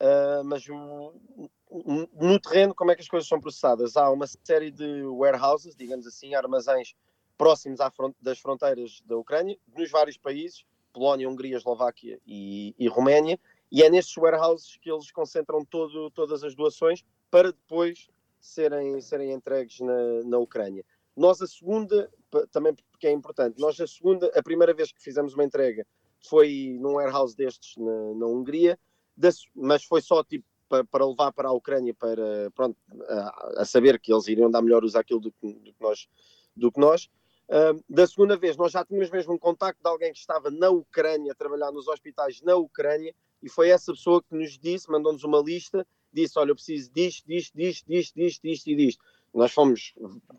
Ah, 0.00 0.42
mas 0.44 0.66
o- 0.68 1.12
no 2.20 2.40
terreno, 2.40 2.74
como 2.74 2.90
é 2.90 2.96
que 2.96 3.02
as 3.02 3.08
coisas 3.08 3.28
são 3.28 3.38
processadas? 3.38 3.96
Há 3.96 4.10
uma 4.10 4.26
série 4.26 4.70
de 4.70 5.02
warehouses, 5.04 5.76
digamos 5.76 6.06
assim, 6.06 6.34
armazéns 6.34 6.94
próximos 7.38 7.78
das 8.20 8.38
fronteiras 8.38 9.00
da 9.06 9.16
Ucrânia, 9.16 9.56
nos 9.76 9.90
vários 9.90 10.16
países, 10.16 10.64
Polónia, 10.92 11.28
Hungria, 11.28 11.56
Eslováquia 11.56 12.20
e, 12.26 12.74
e 12.78 12.88
Roménia, 12.88 13.38
e 13.70 13.82
é 13.82 13.88
nestes 13.90 14.16
warehouses 14.16 14.76
que 14.76 14.90
eles 14.90 15.10
concentram 15.10 15.64
todo, 15.64 16.10
todas 16.10 16.42
as 16.42 16.54
doações 16.54 17.04
para 17.30 17.52
depois 17.52 18.08
serem, 18.40 19.00
serem 19.00 19.32
entregues 19.32 19.80
na, 19.80 20.24
na 20.24 20.38
Ucrânia. 20.38 20.84
Nós 21.16 21.40
a 21.42 21.46
segunda, 21.46 22.10
também 22.50 22.74
porque 22.90 23.06
é 23.06 23.12
importante, 23.12 23.60
nós 23.60 23.80
a 23.80 23.86
segunda, 23.86 24.30
a 24.34 24.42
primeira 24.42 24.72
vez 24.74 24.90
que 24.92 25.02
fizemos 25.02 25.34
uma 25.34 25.44
entrega 25.44 25.86
foi 26.28 26.76
num 26.80 26.94
warehouse 26.94 27.36
destes 27.36 27.76
na, 27.76 28.14
na 28.14 28.26
Hungria, 28.26 28.78
mas 29.54 29.84
foi 29.84 30.00
só 30.00 30.24
tipo 30.24 30.44
pa- 30.68 30.84
para 30.84 31.06
levar 31.06 31.32
para 31.32 31.48
a 31.48 31.52
Ucrânia 31.52 31.94
para 31.94 32.50
pronto 32.54 32.76
a, 33.08 33.62
a 33.62 33.64
saber 33.64 33.98
que 34.00 34.12
eles 34.12 34.28
iriam 34.28 34.50
dar 34.50 34.62
melhor 34.62 34.84
uso 34.84 34.98
àquilo 34.98 35.20
do 35.20 35.32
que, 35.32 35.52
do 35.52 35.72
que 35.72 35.80
nós 35.82 36.08
do 36.56 36.72
que 36.72 36.80
nós 36.80 37.08
Da 37.88 38.06
segunda 38.06 38.36
vez 38.36 38.56
nós 38.56 38.70
já 38.70 38.84
tínhamos 38.84 39.10
mesmo 39.10 39.34
um 39.34 39.38
contacto 39.38 39.82
de 39.82 39.88
alguém 39.88 40.12
que 40.12 40.18
estava 40.18 40.50
na 40.50 40.70
Ucrânia 40.70 41.32
a 41.32 41.34
trabalhar 41.34 41.72
nos 41.72 41.88
hospitais 41.88 42.40
na 42.42 42.54
Ucrânia 42.54 43.12
e 43.42 43.48
foi 43.48 43.70
essa 43.70 43.92
pessoa 43.92 44.22
que 44.22 44.32
nos 44.34 44.56
disse 44.56 44.88
mandou-nos 44.88 45.24
uma 45.24 45.40
lista 45.40 45.84
disse 46.12 46.38
olha 46.38 46.50
eu 46.50 46.54
preciso 46.54 46.92
disto 46.92 47.26
disto 47.26 47.56
disto 47.56 47.86
disto 47.88 48.14
disto 48.14 48.42
disto 48.42 48.70
e 48.70 48.76
disto. 48.76 49.04
Nós 49.34 49.52
fomos 49.52 49.92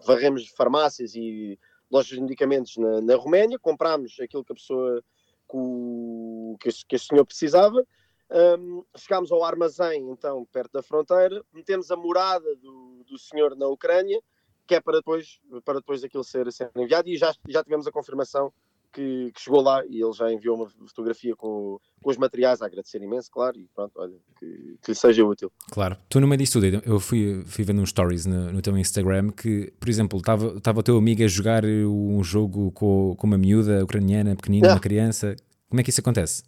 varremos 0.06 0.48
farmácias 0.56 1.14
e 1.14 1.60
lojas 1.92 2.16
de 2.16 2.22
medicamentos 2.22 2.78
na, 2.78 3.02
na 3.02 3.16
Roménia 3.18 3.60
comprámos 3.60 4.18
aquilo 4.22 4.46
que 4.46 4.54
a 4.54 4.56
pessoa 4.56 5.04
que, 5.50 5.58
o, 5.58 6.56
que, 6.62 6.70
que 6.88 6.96
este 6.96 7.10
senhor 7.10 7.26
precisava 7.26 7.86
Um, 8.34 8.86
chegámos 8.96 9.30
ao 9.30 9.44
armazém, 9.44 10.10
então, 10.10 10.46
perto 10.46 10.72
da 10.72 10.82
fronteira, 10.82 11.44
metemos 11.52 11.92
a 11.92 11.98
morada 11.98 12.56
do, 12.56 13.04
do 13.04 13.20
senhor 13.20 13.58
na 13.58 13.68
Ucrânia, 13.68 14.24
que 14.72 14.76
é 14.76 14.80
para 14.80 15.00
depois, 15.00 15.38
para 15.66 15.80
depois 15.80 16.00
daquilo 16.00 16.24
ser, 16.24 16.50
ser 16.54 16.72
enviado, 16.78 17.10
e 17.10 17.18
já, 17.18 17.36
já 17.50 17.62
tivemos 17.62 17.86
a 17.88 17.92
confirmação 17.92 18.54
que, 18.94 19.30
que 19.34 19.42
chegou 19.42 19.62
lá 19.62 19.86
e 19.86 20.02
ele 20.02 20.14
já 20.14 20.32
enviou 20.32 20.56
uma 20.56 20.70
fotografia 20.88 21.36
com, 21.36 21.78
com 22.02 22.10
os 22.10 22.16
materiais 22.16 22.62
a 22.62 22.68
agradecer 22.68 23.02
imenso, 23.02 23.30
claro, 23.30 23.60
e 23.60 23.68
pronto, 23.76 23.92
olha, 23.98 24.16
que, 24.40 24.78
que 24.82 24.92
lhe 24.92 24.96
seja 24.96 25.26
útil. 25.26 25.52
Claro. 25.72 25.98
Tu 26.08 26.22
no 26.22 26.28
meio 26.28 26.38
disso 26.38 26.62
tudo, 26.62 26.82
eu 26.86 27.02
fui, 27.02 27.44
fui 27.46 27.66
vendo 27.66 27.82
uns 27.82 27.90
stories 27.90 28.26
no, 28.26 28.54
no 28.54 28.62
teu 28.62 28.78
Instagram 28.78 29.32
que, 29.32 29.74
por 29.78 29.90
exemplo, 29.90 30.20
estava 30.20 30.80
o 30.80 30.84
teu 30.84 30.98
amigo 30.98 31.22
a 31.22 31.28
jogar 31.28 31.66
um 31.66 32.24
jogo 32.24 32.72
com, 32.72 33.14
com 33.18 33.28
uma 33.28 33.38
miúda 33.38 33.84
ucraniana, 33.84 34.38
pequenina, 34.38 34.70
Ah. 34.70 34.74
uma 34.76 34.80
criança. 34.80 35.36
Como 35.70 35.82
é 35.82 35.84
que 35.84 35.90
isso 35.90 36.00
acontece? 36.00 36.44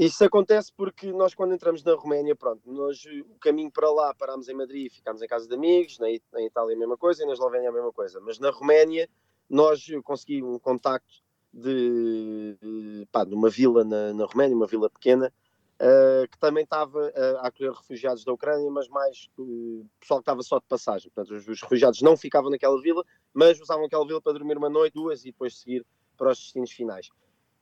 Isso 0.00 0.24
acontece 0.24 0.72
porque 0.74 1.12
nós, 1.12 1.34
quando 1.34 1.52
entramos 1.52 1.84
na 1.84 1.94
Roménia, 1.94 2.34
pronto, 2.34 2.62
nós, 2.72 3.04
o 3.04 3.38
caminho 3.38 3.70
para 3.70 3.90
lá 3.90 4.14
parámos 4.14 4.48
em 4.48 4.54
Madrid, 4.54 4.90
ficámos 4.90 5.20
em 5.20 5.26
casa 5.26 5.46
de 5.46 5.54
amigos, 5.54 5.98
na, 5.98 6.06
na 6.32 6.40
Itália 6.40 6.74
a 6.74 6.78
mesma 6.78 6.96
coisa 6.96 7.22
e 7.22 7.26
na 7.26 7.34
Eslovénia 7.34 7.68
a 7.68 7.72
mesma 7.72 7.92
coisa. 7.92 8.18
Mas 8.18 8.38
na 8.38 8.48
Roménia, 8.48 9.10
nós 9.46 9.84
consegui 10.02 10.42
um 10.42 10.58
contacto 10.58 11.22
de, 11.52 12.56
de, 12.62 13.08
pá, 13.12 13.24
uma 13.24 13.50
vila 13.50 13.84
na, 13.84 14.14
na 14.14 14.24
Roménia, 14.24 14.56
uma 14.56 14.66
vila 14.66 14.88
pequena, 14.88 15.30
eh, 15.78 16.26
que 16.30 16.38
também 16.38 16.64
estava 16.64 17.12
eh, 17.14 17.36
a 17.40 17.48
acolher 17.48 17.72
refugiados 17.72 18.24
da 18.24 18.32
Ucrânia, 18.32 18.70
mas 18.70 18.88
mais 18.88 19.28
eh, 19.38 19.84
pessoal 20.00 20.20
que 20.20 20.22
estava 20.22 20.42
só 20.42 20.58
de 20.58 20.66
passagem. 20.66 21.10
Portanto, 21.10 21.36
os, 21.36 21.46
os 21.46 21.60
refugiados 21.60 22.00
não 22.00 22.16
ficavam 22.16 22.50
naquela 22.50 22.80
vila, 22.80 23.04
mas 23.34 23.60
usavam 23.60 23.84
aquela 23.84 24.06
vila 24.06 24.22
para 24.22 24.32
dormir 24.32 24.56
uma 24.56 24.70
noite, 24.70 24.94
duas 24.94 25.26
e 25.26 25.26
depois 25.26 25.58
seguir 25.58 25.84
para 26.16 26.30
os 26.30 26.38
destinos 26.38 26.70
finais. 26.70 27.10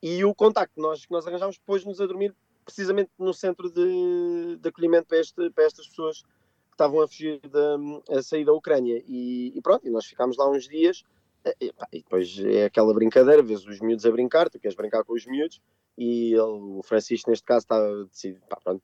E 0.03 0.25
o 0.25 0.35
contacto 0.35 0.75
que 0.75 0.81
nós, 0.81 1.05
que 1.05 1.13
nós 1.13 1.27
arranjámos 1.27 1.59
pôs-nos 1.59 2.01
a 2.01 2.07
dormir 2.07 2.35
precisamente 2.65 3.11
no 3.19 3.33
centro 3.33 3.71
de, 3.71 4.57
de 4.57 4.69
acolhimento 4.69 5.07
para, 5.09 5.19
este, 5.19 5.51
para 5.51 5.65
estas 5.65 5.89
pessoas 5.89 6.23
que 6.23 6.75
estavam 6.75 7.01
a 7.01 7.09
fugir 7.09 7.41
da, 7.49 7.77
a 8.19 8.23
sair 8.23 8.45
da 8.45 8.53
Ucrânia. 8.53 9.03
E, 9.07 9.53
e 9.57 9.61
pronto, 9.63 9.87
e 9.87 9.91
nós 9.91 10.05
ficámos 10.05 10.37
lá 10.37 10.49
uns 10.49 10.69
dias. 10.69 11.03
eh, 11.45 11.57
E, 11.61 11.73
pá, 11.73 11.89
e 11.93 11.99
depois 12.03 12.39
é 12.39 12.67
aquela 12.67 12.93
brincadeira, 12.95 13.43
vês 13.43 13.67
os 13.67 13.81
miúdos 13.81 14.05
a 14.07 14.11
brincar, 14.11 14.49
tu 14.51 14.59
queres 14.61 14.77
brincar 14.77 15.03
com 15.03 15.15
os 15.15 15.27
miúdos, 15.27 15.61
e 15.97 16.33
ele, 16.33 16.43
o 16.43 16.81
Francisco, 16.85 17.31
neste 17.31 17.45
caso, 17.45 17.65
estava 17.65 18.05
decidido, 18.05 18.41
pá, 18.49 18.57
pronto, 18.63 18.83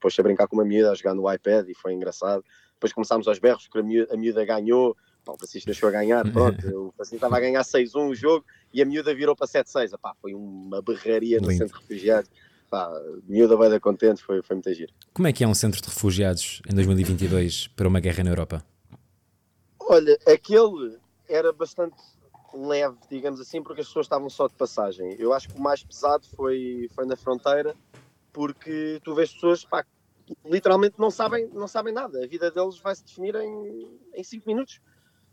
pôs-se 0.00 0.20
a 0.20 0.24
brincar 0.24 0.48
com 0.48 0.56
uma 0.56 0.64
miúda, 0.64 0.90
a 0.90 0.94
jogar 0.94 1.14
no 1.14 1.32
iPad, 1.32 1.68
e 1.68 1.74
foi 1.74 1.92
engraçado. 1.92 2.44
Depois 2.72 2.92
começámos 2.92 3.28
aos 3.28 3.38
berros, 3.38 3.68
porque 3.68 3.78
a 3.78 3.82
miúda, 3.82 4.14
a 4.14 4.16
miúda 4.16 4.44
ganhou, 4.44 4.96
pá, 5.24 5.32
o 5.32 5.38
Francisco 5.38 5.66
deixou 5.66 5.88
a 5.88 5.92
ganhar, 5.92 6.30
pronto, 6.30 6.58
o 6.88 6.92
Francisco 6.92 7.16
estava 7.16 7.36
a 7.36 7.40
ganhar 7.40 7.62
6-1 7.62 8.10
o 8.10 8.14
jogo, 8.14 8.44
e 8.72 8.82
a 8.82 8.84
miúda 8.84 9.14
virou 9.14 9.34
para 9.34 9.46
7-6. 9.46 9.98
Pá, 10.00 10.14
foi 10.20 10.34
uma 10.34 10.82
berraria 10.82 11.40
no 11.40 11.50
centro 11.50 11.78
de 11.78 11.82
refugiados. 11.82 12.30
Pá, 12.70 12.90
miúda 13.26 13.56
vai 13.56 13.70
dar 13.70 13.80
contente, 13.80 14.22
foi, 14.22 14.42
foi 14.42 14.56
muito 14.56 14.72
giro. 14.74 14.92
Como 15.12 15.28
é 15.28 15.32
que 15.32 15.44
é 15.44 15.48
um 15.48 15.54
centro 15.54 15.80
de 15.80 15.88
refugiados 15.88 16.60
em 16.68 16.74
2022 16.74 17.68
para 17.76 17.88
uma 17.88 18.00
guerra 18.00 18.24
na 18.24 18.30
Europa? 18.30 18.64
Olha, 19.80 20.18
aquele 20.26 20.98
era 21.28 21.52
bastante 21.52 21.96
leve, 22.52 22.96
digamos 23.10 23.40
assim, 23.40 23.62
porque 23.62 23.80
as 23.80 23.86
pessoas 23.86 24.06
estavam 24.06 24.30
só 24.30 24.46
de 24.46 24.54
passagem. 24.54 25.14
Eu 25.18 25.32
acho 25.32 25.48
que 25.48 25.58
o 25.58 25.62
mais 25.62 25.82
pesado 25.82 26.26
foi, 26.36 26.88
foi 26.94 27.04
na 27.06 27.16
fronteira, 27.16 27.74
porque 28.32 29.00
tu 29.04 29.14
vês 29.14 29.32
pessoas 29.32 29.64
pá, 29.64 29.84
que 30.24 30.34
literalmente 30.44 30.96
não 30.98 31.10
sabem, 31.10 31.48
não 31.52 31.68
sabem 31.68 31.92
nada. 31.92 32.24
A 32.24 32.26
vida 32.26 32.50
deles 32.50 32.78
vai 32.78 32.94
se 32.94 33.04
definir 33.04 33.34
em, 33.36 33.98
em 34.14 34.24
cinco 34.24 34.48
minutos. 34.48 34.80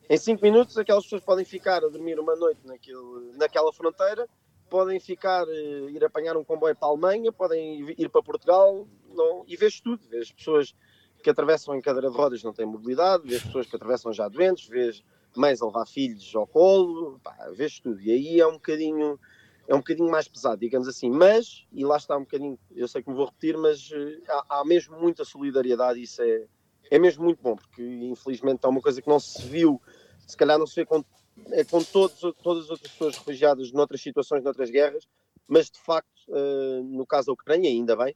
Em 0.09 0.17
cinco 0.17 0.43
minutos, 0.43 0.77
aquelas 0.77 1.03
pessoas 1.03 1.23
podem 1.23 1.45
ficar 1.45 1.83
a 1.83 1.87
dormir 1.87 2.19
uma 2.19 2.35
noite 2.35 2.59
naquele, 2.65 3.31
naquela 3.37 3.71
fronteira, 3.71 4.27
podem 4.69 4.99
ficar, 4.99 5.47
eh, 5.47 5.91
ir 5.91 6.03
apanhar 6.03 6.35
um 6.35 6.43
comboio 6.43 6.75
para 6.75 6.87
a 6.87 6.91
Alemanha, 6.91 7.31
podem 7.31 7.93
ir 7.97 8.09
para 8.09 8.21
Portugal, 8.21 8.87
não, 9.09 9.43
e 9.47 9.55
vês 9.55 9.79
tudo. 9.79 10.01
Vês 10.09 10.31
pessoas 10.31 10.75
que 11.21 11.29
atravessam 11.29 11.75
em 11.75 11.81
cadeira 11.81 12.09
de 12.09 12.17
rodas 12.17 12.43
não 12.43 12.53
têm 12.53 12.65
mobilidade, 12.65 13.27
vês 13.27 13.43
pessoas 13.43 13.67
que 13.67 13.75
atravessam 13.75 14.11
já 14.11 14.27
doentes, 14.27 14.67
vês 14.67 15.03
mães 15.35 15.61
a 15.61 15.65
levar 15.65 15.85
filhos 15.85 16.35
ao 16.35 16.47
colo, 16.47 17.19
pá, 17.23 17.49
vês 17.53 17.79
tudo. 17.79 18.01
E 18.01 18.11
aí 18.11 18.39
é 18.39 18.47
um 18.47 18.53
bocadinho 18.53 19.19
é 19.67 19.75
um 19.75 19.77
bocadinho 19.77 20.09
mais 20.09 20.27
pesado, 20.27 20.59
digamos 20.59 20.87
assim. 20.87 21.09
Mas, 21.09 21.65
e 21.71 21.85
lá 21.85 21.95
está 21.95 22.17
um 22.17 22.21
bocadinho, 22.21 22.59
eu 22.75 22.87
sei 22.87 23.01
que 23.01 23.09
me 23.09 23.15
vou 23.15 23.25
repetir, 23.25 23.57
mas 23.57 23.89
eh, 23.93 24.19
há, 24.27 24.59
há 24.59 24.65
mesmo 24.65 24.99
muita 24.99 25.23
solidariedade 25.23 26.01
isso 26.01 26.21
é, 26.21 26.45
é 26.91 26.99
mesmo 26.99 27.23
muito 27.23 27.41
bom, 27.41 27.55
porque 27.55 27.81
infelizmente 27.81 28.63
é 28.65 28.67
uma 28.67 28.81
coisa 28.81 29.01
que 29.01 29.07
não 29.09 29.19
se 29.19 29.47
viu, 29.47 29.81
se 30.27 30.35
calhar 30.37 30.59
não 30.59 30.67
se 30.67 30.75
vê 30.75 30.85
com, 30.85 31.03
é, 31.51 31.63
com 31.63 31.83
todos, 31.83 32.19
todas 32.43 32.65
as 32.65 32.69
outras 32.69 32.91
pessoas 32.91 33.17
refugiadas 33.17 33.71
noutras 33.71 34.01
situações, 34.01 34.43
noutras 34.43 34.69
guerras, 34.69 35.07
mas 35.47 35.71
de 35.71 35.79
facto, 35.79 36.21
eh, 36.29 36.81
no 36.83 37.05
caso 37.05 37.27
da 37.27 37.33
Ucrânia, 37.33 37.69
ainda 37.69 37.95
bem, 37.95 38.15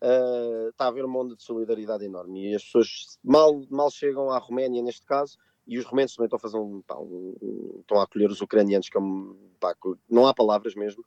eh, 0.00 0.68
está 0.70 0.84
a 0.84 0.88
haver 0.88 1.04
uma 1.04 1.20
onda 1.20 1.34
de 1.36 1.42
solidariedade 1.42 2.04
enorme. 2.04 2.50
E 2.50 2.54
as 2.54 2.64
pessoas 2.64 3.18
mal, 3.24 3.62
mal 3.70 3.90
chegam 3.90 4.30
à 4.30 4.38
Roménia 4.38 4.82
neste 4.82 5.06
caso 5.06 5.38
e 5.66 5.78
os 5.78 5.84
romenos 5.84 6.14
também 6.14 6.26
estão 6.26 6.36
a 6.36 6.40
fazer 6.40 6.58
um, 6.58 6.82
pá, 6.82 6.96
um- 6.98 7.34
um- 7.40 7.78
estão 7.80 7.98
a 7.98 8.04
acolher 8.04 8.30
os 8.30 8.40
ucranianos 8.40 8.88
que 8.88 8.96
é 8.96 9.00
um, 9.00 9.36
pá, 9.58 9.74
não 10.10 10.26
há 10.26 10.34
palavras 10.34 10.74
mesmo. 10.74 11.04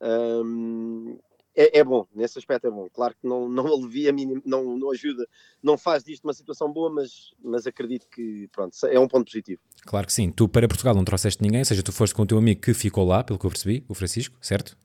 Hum, 0.00 1.18
é, 1.60 1.78
é 1.78 1.84
bom, 1.84 2.06
nesse 2.14 2.38
aspecto 2.38 2.66
é 2.66 2.70
bom 2.70 2.88
claro 2.92 3.14
que 3.20 3.26
não, 3.26 3.48
não 3.48 3.66
alivia, 3.66 4.12
não, 4.44 4.76
não 4.76 4.90
ajuda 4.90 5.26
não 5.62 5.76
faz 5.76 6.04
disto 6.04 6.24
uma 6.24 6.32
situação 6.32 6.72
boa 6.72 6.90
mas, 6.90 7.32
mas 7.42 7.66
acredito 7.66 8.06
que 8.08 8.48
pronto, 8.52 8.74
é 8.86 8.98
um 8.98 9.08
ponto 9.08 9.26
positivo 9.26 9.60
Claro 9.88 10.06
que 10.06 10.12
sim. 10.12 10.30
Tu 10.30 10.48
para 10.48 10.68
Portugal 10.68 10.94
não 10.94 11.04
trouxeste 11.04 11.42
ninguém, 11.42 11.60
ou 11.60 11.64
seja, 11.64 11.82
tu 11.82 11.92
foste 11.92 12.14
com 12.14 12.22
o 12.22 12.26
teu 12.26 12.38
amigo 12.38 12.60
que 12.60 12.74
ficou 12.74 13.06
lá, 13.06 13.22
pelo 13.24 13.38
que 13.38 13.46
eu 13.46 13.50
percebi, 13.50 13.84
o 13.88 13.94
Francisco, 13.94 14.36
certo? 14.40 14.76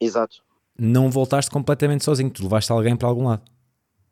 exato 0.00 0.42
Não 0.78 1.10
voltaste 1.10 1.50
completamente 1.50 2.04
sozinho, 2.04 2.30
tu 2.30 2.42
levaste 2.42 2.72
alguém 2.72 2.96
para 2.96 3.08
algum 3.08 3.26
lado. 3.26 3.42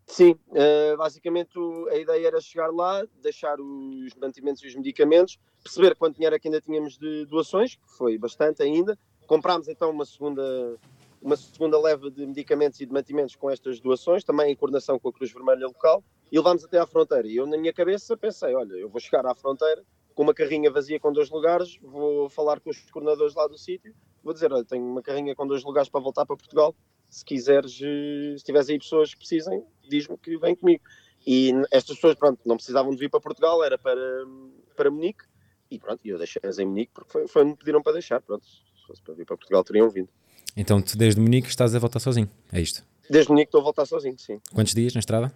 Sim, 0.07 0.37
eh, 0.55 0.95
basicamente 0.97 1.59
a 1.91 1.97
ideia 1.97 2.27
era 2.27 2.41
chegar 2.41 2.71
lá, 2.71 3.03
deixar 3.23 3.59
os 3.59 4.15
mantimentos 4.21 4.63
e 4.63 4.67
os 4.67 4.75
medicamentos, 4.75 5.39
perceber 5.63 5.95
quanto 5.97 6.17
dinheiro 6.17 6.37
é 6.37 6.39
que 6.39 6.47
ainda 6.47 6.61
tínhamos 6.61 6.99
de 6.99 7.25
doações, 7.25 7.77
que 7.77 7.97
foi 7.97 8.19
bastante 8.19 8.63
ainda. 8.63 8.99
Comprámos 9.27 9.67
então 9.67 9.91
uma 9.91 10.05
segunda, 10.05 10.77
uma 11.25 11.37
segunda 11.39 11.81
leva 11.81 12.11
de 12.11 12.27
medicamentos 12.27 12.79
e 12.83 12.87
de 12.87 12.93
mantimentos 12.93 13.35
com 13.35 13.51
estas 13.51 13.81
doações, 13.81 14.23
também 14.23 14.53
em 14.53 14.55
coordenação 14.55 14.99
com 14.99 15.09
a 15.09 15.13
Cruz 15.13 15.33
Vermelha 15.33 15.67
local, 15.67 16.05
e 16.31 16.37
levámos 16.37 16.63
até 16.63 16.79
à 16.79 16.87
fronteira. 16.87 17.27
E 17.27 17.37
eu, 17.37 17.47
na 17.47 17.57
minha 17.57 17.73
cabeça, 17.73 18.15
pensei: 18.15 18.55
olha, 18.55 18.75
eu 18.75 18.91
vou 18.91 19.01
chegar 19.01 19.25
à 19.25 19.35
fronteira 19.35 19.83
com 20.15 20.23
uma 20.23 20.35
carrinha 20.35 20.71
vazia 20.71 21.01
com 21.01 21.11
dois 21.11 21.31
lugares, 21.31 21.79
vou 21.81 22.29
falar 22.29 22.61
com 22.61 22.69
os 22.69 22.91
coordenadores 22.91 23.35
lá 23.35 23.47
do 23.47 23.57
sítio, 23.57 23.95
vou 24.23 24.35
dizer: 24.35 24.53
olha, 24.53 24.67
tenho 24.67 24.85
uma 24.85 25.01
carrinha 25.01 25.35
com 25.35 25.47
dois 25.47 25.65
lugares 25.65 25.89
para 25.89 26.01
voltar 26.01 26.27
para 26.27 26.37
Portugal. 26.37 26.77
Se 27.09 27.25
quiseres, 27.25 27.81
eh, 27.83 28.37
se 28.37 28.45
tiveres 28.45 28.69
aí 28.69 28.79
pessoas 28.79 29.15
que 29.15 29.21
precisem, 29.21 29.65
diz-me 29.89 30.19
que 30.19 30.37
vem 30.37 30.55
comigo. 30.55 30.85
E 31.27 31.53
estas 31.71 31.97
pessoas, 31.97 32.17
pronto, 32.17 32.39
não 32.45 32.57
precisavam 32.57 32.91
de 32.93 32.99
vir 32.99 33.09
para 33.09 33.21
Portugal, 33.21 33.65
era 33.65 33.79
para, 33.79 34.27
para 34.77 34.91
Munique. 34.91 35.25
E 35.71 35.79
pronto, 35.79 36.01
eu 36.05 36.19
deixei-as 36.19 36.59
em 36.59 36.67
Munique 36.67 36.93
porque 36.93 37.11
foi, 37.11 37.27
foi, 37.29 37.45
me 37.45 37.57
pediram 37.57 37.83
para 37.83 37.95
deixar. 37.95 38.21
Pronto, 38.21 38.45
se 38.45 38.87
fosse 38.87 39.01
para 39.01 39.15
vir 39.15 39.25
para 39.25 39.39
Portugal, 39.39 39.65
teriam 39.65 39.89
vindo. 39.89 40.11
Então 40.57 40.81
tu 40.81 40.97
desde 40.97 41.21
Munique 41.21 41.49
estás 41.49 41.75
a 41.75 41.79
voltar 41.79 42.01
sozinho, 42.01 42.31
é 42.53 42.61
isto. 42.61 42.85
Desde 43.11 43.31
Munique 43.31 43.49
estou 43.49 43.61
a 43.61 43.65
voltar 43.65 43.87
sozinho, 43.87 44.19
sim. 44.19 44.41
Quantos 44.53 44.73
dias 44.75 44.95
na 44.95 45.01
estrada? 45.01 45.33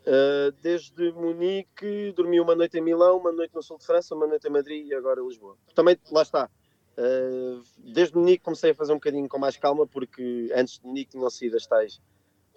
Uh, 0.00 0.50
desde 0.60 1.12
Munique, 1.12 2.12
dormi 2.16 2.40
uma 2.40 2.56
noite 2.56 2.76
em 2.76 2.80
Milão, 2.80 3.18
uma 3.18 3.30
noite 3.30 3.54
no 3.54 3.62
sul 3.62 3.78
de 3.78 3.86
França, 3.86 4.14
uma 4.14 4.26
noite 4.26 4.48
em 4.48 4.50
Madrid 4.50 4.86
e 4.86 4.94
agora 4.94 5.20
em 5.20 5.28
Lisboa. 5.28 5.56
Também, 5.74 5.96
lá 6.10 6.22
está. 6.22 6.50
Uh, 6.98 7.62
desde 7.78 8.16
Munique 8.16 8.42
comecei 8.42 8.72
a 8.72 8.74
fazer 8.74 8.92
um 8.92 8.96
bocadinho 8.96 9.28
com 9.28 9.38
mais 9.38 9.56
calma, 9.56 9.86
porque 9.86 10.50
antes 10.54 10.78
de 10.78 10.86
Munique 10.86 11.12
tinham 11.12 11.30
sido 11.30 11.56
as 11.56 11.66
tais 11.66 12.00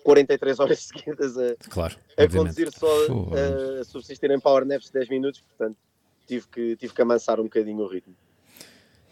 43 0.04 0.60
horas 0.60 0.80
seguidas 0.86 1.38
a, 1.38 1.56
Claro, 1.70 1.96
a 2.18 2.28
conduzir 2.28 2.72
só 2.72 2.88
uh, 3.08 3.82
a 3.82 3.84
subsistir 3.84 4.32
em 4.32 4.40
power 4.40 4.66
naps 4.66 4.88
de 4.88 4.94
10 4.94 5.10
minutos, 5.10 5.42
portanto 5.42 5.78
tive 6.26 6.48
que, 6.48 6.76
tive 6.76 6.94
que 6.94 7.02
amansar 7.02 7.40
um 7.40 7.44
bocadinho 7.44 7.84
o 7.84 7.88
ritmo. 7.88 8.16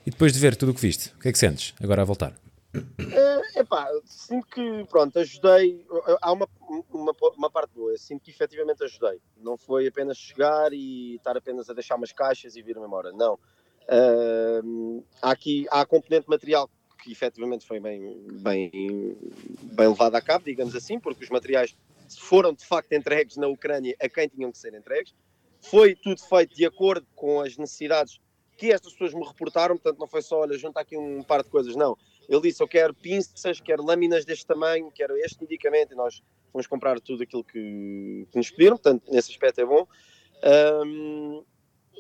E 0.06 0.12
depois 0.12 0.34
de 0.34 0.40
ver 0.40 0.56
tudo 0.56 0.72
o 0.72 0.76
que 0.76 0.82
viste, 0.82 1.14
o 1.16 1.20
que 1.20 1.30
é 1.30 1.32
que 1.32 1.38
sentes 1.38 1.74
agora 1.82 2.02
a 2.02 2.06
voltar? 2.06 2.34
É, 2.76 3.60
epá, 3.60 3.88
sinto 4.06 4.48
que, 4.48 4.86
pronto, 4.90 5.18
ajudei. 5.20 5.86
Há 6.22 6.32
uma, 6.32 6.50
uma, 6.92 7.14
uma 7.38 7.50
parte 7.50 7.74
boa, 7.76 7.96
sinto 7.98 8.24
que 8.24 8.32
efetivamente 8.32 8.84
ajudei. 8.84 9.22
Não 9.38 9.58
foi 9.58 9.88
apenas 9.88 10.18
chegar 10.18 10.74
e 10.74 11.16
estar 11.16 11.38
apenas 11.38 11.70
a 11.70 11.74
deixar 11.74 11.96
umas 11.96 12.12
caixas 12.12 12.56
e 12.56 12.62
vir-me 12.62 12.86
embora. 12.86 13.12
Não. 13.12 13.40
Ahm, 13.88 15.04
há 15.22 15.32
aqui 15.32 15.68
há 15.70 15.82
a 15.82 15.86
componente 15.86 16.30
material 16.30 16.70
que 17.02 17.12
efetivamente 17.12 17.68
foi 17.68 17.82
bem, 17.82 18.18
bem, 18.32 18.72
bem 19.62 19.88
levada 19.88 20.18
a 20.18 20.22
cabo, 20.22 20.46
digamos 20.46 20.74
assim, 20.74 21.00
porque 21.00 21.24
os 21.24 21.30
materiais 21.30 21.76
foram 22.18 22.54
de 22.54 22.66
facto 22.66 22.94
entregues 22.94 23.36
na 23.36 23.48
Ucrânia 23.48 23.96
a 24.02 24.08
quem 24.08 24.28
tinham 24.28 24.52
que 24.52 24.58
ser 24.58 24.74
entregues. 24.74 25.14
Foi 25.60 25.96
tudo 25.96 26.22
feito 26.22 26.56
de 26.56 26.66
acordo 26.66 27.06
com 27.16 27.42
as 27.42 27.58
necessidades 27.58 28.20
que 28.58 28.72
estas 28.72 28.94
pessoas 28.94 29.14
me 29.14 29.26
reportaram, 29.26 29.76
portanto 29.78 30.00
não 30.00 30.08
foi 30.08 30.22
só, 30.22 30.40
olha, 30.42 30.58
junta 30.58 30.80
aqui 30.80 30.98
um 30.98 31.24
par 31.24 31.44
de 31.44 31.50
coisas, 31.50 31.76
não. 31.76 31.98
Ele 32.30 32.42
disse, 32.42 32.62
eu 32.62 32.68
quero 32.68 32.94
pinças, 32.94 33.60
quero 33.60 33.84
lâminas 33.84 34.24
deste 34.26 34.46
tamanho, 34.46 34.92
quero 34.92 35.16
este 35.18 35.42
medicamento, 35.42 35.94
e 35.94 35.96
nós 35.96 36.22
fomos 36.52 36.68
comprar 36.68 37.00
tudo 37.00 37.24
aquilo 37.24 37.44
que, 37.44 38.28
que 38.32 38.38
nos 38.38 38.50
pediram, 38.50 38.78
portanto, 38.78 39.04
nesse 39.12 39.32
aspecto 39.32 39.60
é 39.60 39.66
bom. 39.66 39.88
Ahm, 40.44 41.44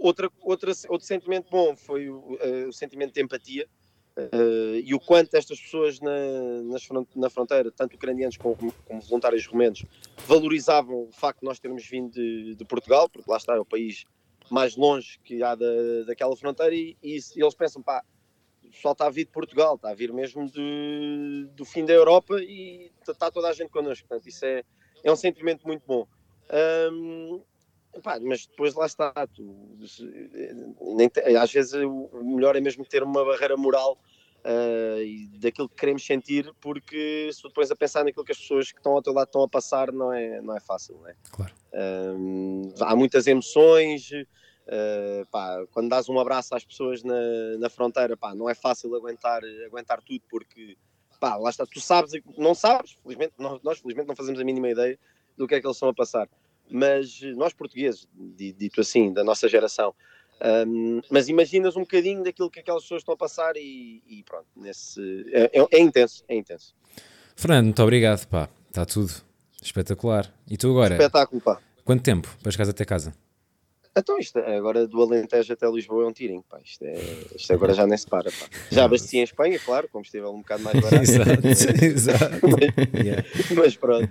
outra, 0.01 0.29
outra, 0.41 0.71
outro 0.89 1.05
sentimento 1.07 1.49
bom 1.49 1.75
foi 1.75 2.09
o, 2.09 2.37
eh, 2.39 2.65
o 2.67 2.73
sentimento 2.73 3.13
de 3.13 3.21
empatia, 3.21 3.67
eh, 4.15 4.81
e 4.83 4.93
o 4.93 4.99
quanto 4.99 5.33
estas 5.35 5.59
pessoas 5.59 5.99
na, 5.99 6.61
nas 6.63 6.83
fron- 6.83 7.07
na 7.15 7.29
fronteira, 7.29 7.71
tanto 7.71 7.95
ucranianos 7.95 8.37
como, 8.37 8.55
como 8.85 9.01
voluntários 9.01 9.45
romenos, 9.47 9.83
valorizavam 10.27 11.07
o 11.07 11.11
facto 11.11 11.39
de 11.39 11.45
nós 11.45 11.59
termos 11.59 11.85
vindo 11.87 12.11
de, 12.11 12.55
de 12.55 12.65
Portugal, 12.65 13.09
porque 13.09 13.29
lá 13.29 13.37
está, 13.37 13.55
é 13.55 13.59
o 13.59 13.65
país 13.65 14.05
mais 14.49 14.75
longe 14.75 15.19
que 15.23 15.41
há 15.43 15.55
da, 15.55 15.65
daquela 16.05 16.35
fronteira, 16.35 16.75
e, 16.75 16.97
e 17.03 17.19
eles 17.35 17.55
pensam, 17.55 17.81
pá, 17.81 18.03
o 18.63 18.69
pessoal 18.71 18.93
está 18.93 19.05
a 19.07 19.09
vir 19.09 19.25
de 19.25 19.31
Portugal, 19.31 19.75
está 19.75 19.89
a 19.89 19.93
vir 19.93 20.11
mesmo 20.13 20.49
de, 20.49 21.47
do 21.53 21.65
fim 21.65 21.85
da 21.85 21.93
Europa 21.93 22.41
e 22.41 22.91
está 23.07 23.29
toda 23.29 23.49
a 23.49 23.53
gente 23.53 23.69
connosco, 23.69 24.07
portanto, 24.07 24.27
isso 24.27 24.45
é, 24.45 24.63
é 25.03 25.11
um 25.11 25.15
sentimento 25.15 25.65
muito 25.67 25.85
bom. 25.85 26.07
Ahm, 26.49 27.41
pá, 28.01 28.19
mas 28.19 28.47
depois 28.47 28.73
lá 28.73 28.85
está, 28.85 29.11
tu, 29.27 29.77
nem 30.95 31.09
te- 31.09 31.21
às 31.35 31.51
vezes 31.51 31.73
o 31.73 32.23
melhor 32.23 32.55
é 32.55 32.61
mesmo 32.61 32.85
ter 32.85 33.03
uma 33.03 33.23
barreira 33.23 33.55
moral 33.57 33.99
ah, 34.43 35.01
e 35.01 35.27
daquilo 35.39 35.69
que 35.69 35.75
queremos 35.75 36.05
sentir, 36.05 36.51
porque 36.59 37.29
se 37.31 37.41
tu 37.41 37.49
te 37.49 37.53
pões 37.53 37.71
a 37.71 37.75
pensar 37.75 38.03
naquilo 38.03 38.25
que 38.25 38.31
as 38.31 38.37
pessoas 38.37 38.71
que 38.71 38.79
estão 38.79 38.93
ao 38.93 39.01
teu 39.01 39.13
lado 39.13 39.27
estão 39.27 39.43
a 39.43 39.47
passar, 39.49 39.91
não 39.91 40.11
é, 40.11 40.41
não 40.41 40.55
é 40.55 40.59
fácil, 40.59 40.97
não 40.99 41.07
é? 41.07 41.15
Claro. 41.31 41.53
Ahm, 41.73 42.73
há 42.81 42.95
muitas 42.95 43.25
emoções, 43.27 44.09
ah, 44.67 45.25
pá, 45.31 45.65
quando 45.71 45.89
dás 45.89 46.07
um 46.09 46.19
abraço 46.19 46.55
às 46.55 46.63
pessoas 46.65 47.03
na, 47.03 47.57
na 47.59 47.69
fronteira, 47.69 48.15
pá, 48.17 48.33
não 48.35 48.49
é 48.49 48.55
fácil 48.55 48.93
aguentar, 48.95 49.41
aguentar 49.65 50.01
tudo, 50.01 50.21
porque 50.29 50.77
pá, 51.19 51.35
lá 51.37 51.49
está, 51.49 51.65
tu 51.65 51.79
sabes, 51.79 52.11
não 52.37 52.53
sabes, 52.53 52.97
felizmente, 53.01 53.33
nós, 53.37 53.61
nós 53.63 53.79
felizmente 53.79 54.07
não 54.07 54.15
fazemos 54.15 54.39
a 54.39 54.43
mínima 54.43 54.69
ideia 54.69 54.99
do 55.37 55.47
que 55.47 55.55
é 55.55 55.61
que 55.61 55.65
eles 55.65 55.77
estão 55.77 55.89
a 55.89 55.93
passar, 55.93 56.29
mas 56.69 57.21
nós 57.35 57.53
portugueses, 57.53 58.07
di- 58.13 58.53
dito 58.53 58.81
assim, 58.81 59.11
da 59.11 59.23
nossa 59.23 59.47
geração, 59.47 59.95
ahm, 60.43 60.99
mas 61.09 61.29
imaginas 61.29 61.75
um 61.75 61.81
bocadinho 61.81 62.23
daquilo 62.23 62.49
que 62.51 62.59
aquelas 62.59 62.83
pessoas 62.83 63.01
estão 63.01 63.13
a 63.15 63.17
passar 63.17 63.55
e, 63.55 64.03
e 64.07 64.21
pronto, 64.23 64.45
nesse, 64.55 64.99
é, 65.31 65.59
é- 65.59 65.67
é 65.71 65.79
intenso, 65.79 66.23
é 66.27 66.35
intenso. 66.35 66.75
Fernando, 67.35 67.65
muito 67.65 67.81
obrigado, 67.81 68.27
pá. 68.27 68.49
Está 68.67 68.85
tudo 68.85 69.11
espetacular. 69.61 70.31
E 70.49 70.57
tu 70.57 70.69
agora? 70.71 70.95
Espetáculo, 70.95 71.41
pá. 71.41 71.59
Quanto 71.85 72.03
tempo 72.03 72.27
para 72.41 72.51
chegares 72.51 72.69
até 72.69 72.85
casa? 72.85 73.13
Então 73.95 74.17
isto 74.17 74.39
agora 74.39 74.87
do 74.87 74.99
Alentejo 75.03 75.53
até 75.53 75.69
Lisboa 75.69 76.03
é 76.03 76.07
um 76.07 76.11
tirinho, 76.11 76.43
pá. 76.49 76.59
Isto, 76.65 76.83
é, 76.83 76.95
isto 77.35 77.53
agora 77.53 77.73
já 77.75 77.85
nem 77.85 77.95
se 77.97 78.07
para, 78.07 78.31
pá. 78.31 78.47
Já 78.71 78.85
abasteci 78.85 79.17
em 79.19 79.23
Espanha, 79.23 79.59
claro, 79.59 79.87
como 79.91 80.03
esteve 80.03 80.25
um 80.25 80.39
bocado 80.39 80.63
mais 80.63 80.79
barato. 80.79 81.03
exato, 81.03 81.47
exato. 81.85 82.39
mas, 82.41 83.05
Yeah. 83.05 83.23
mas 83.55 83.75
pronto. 83.77 84.09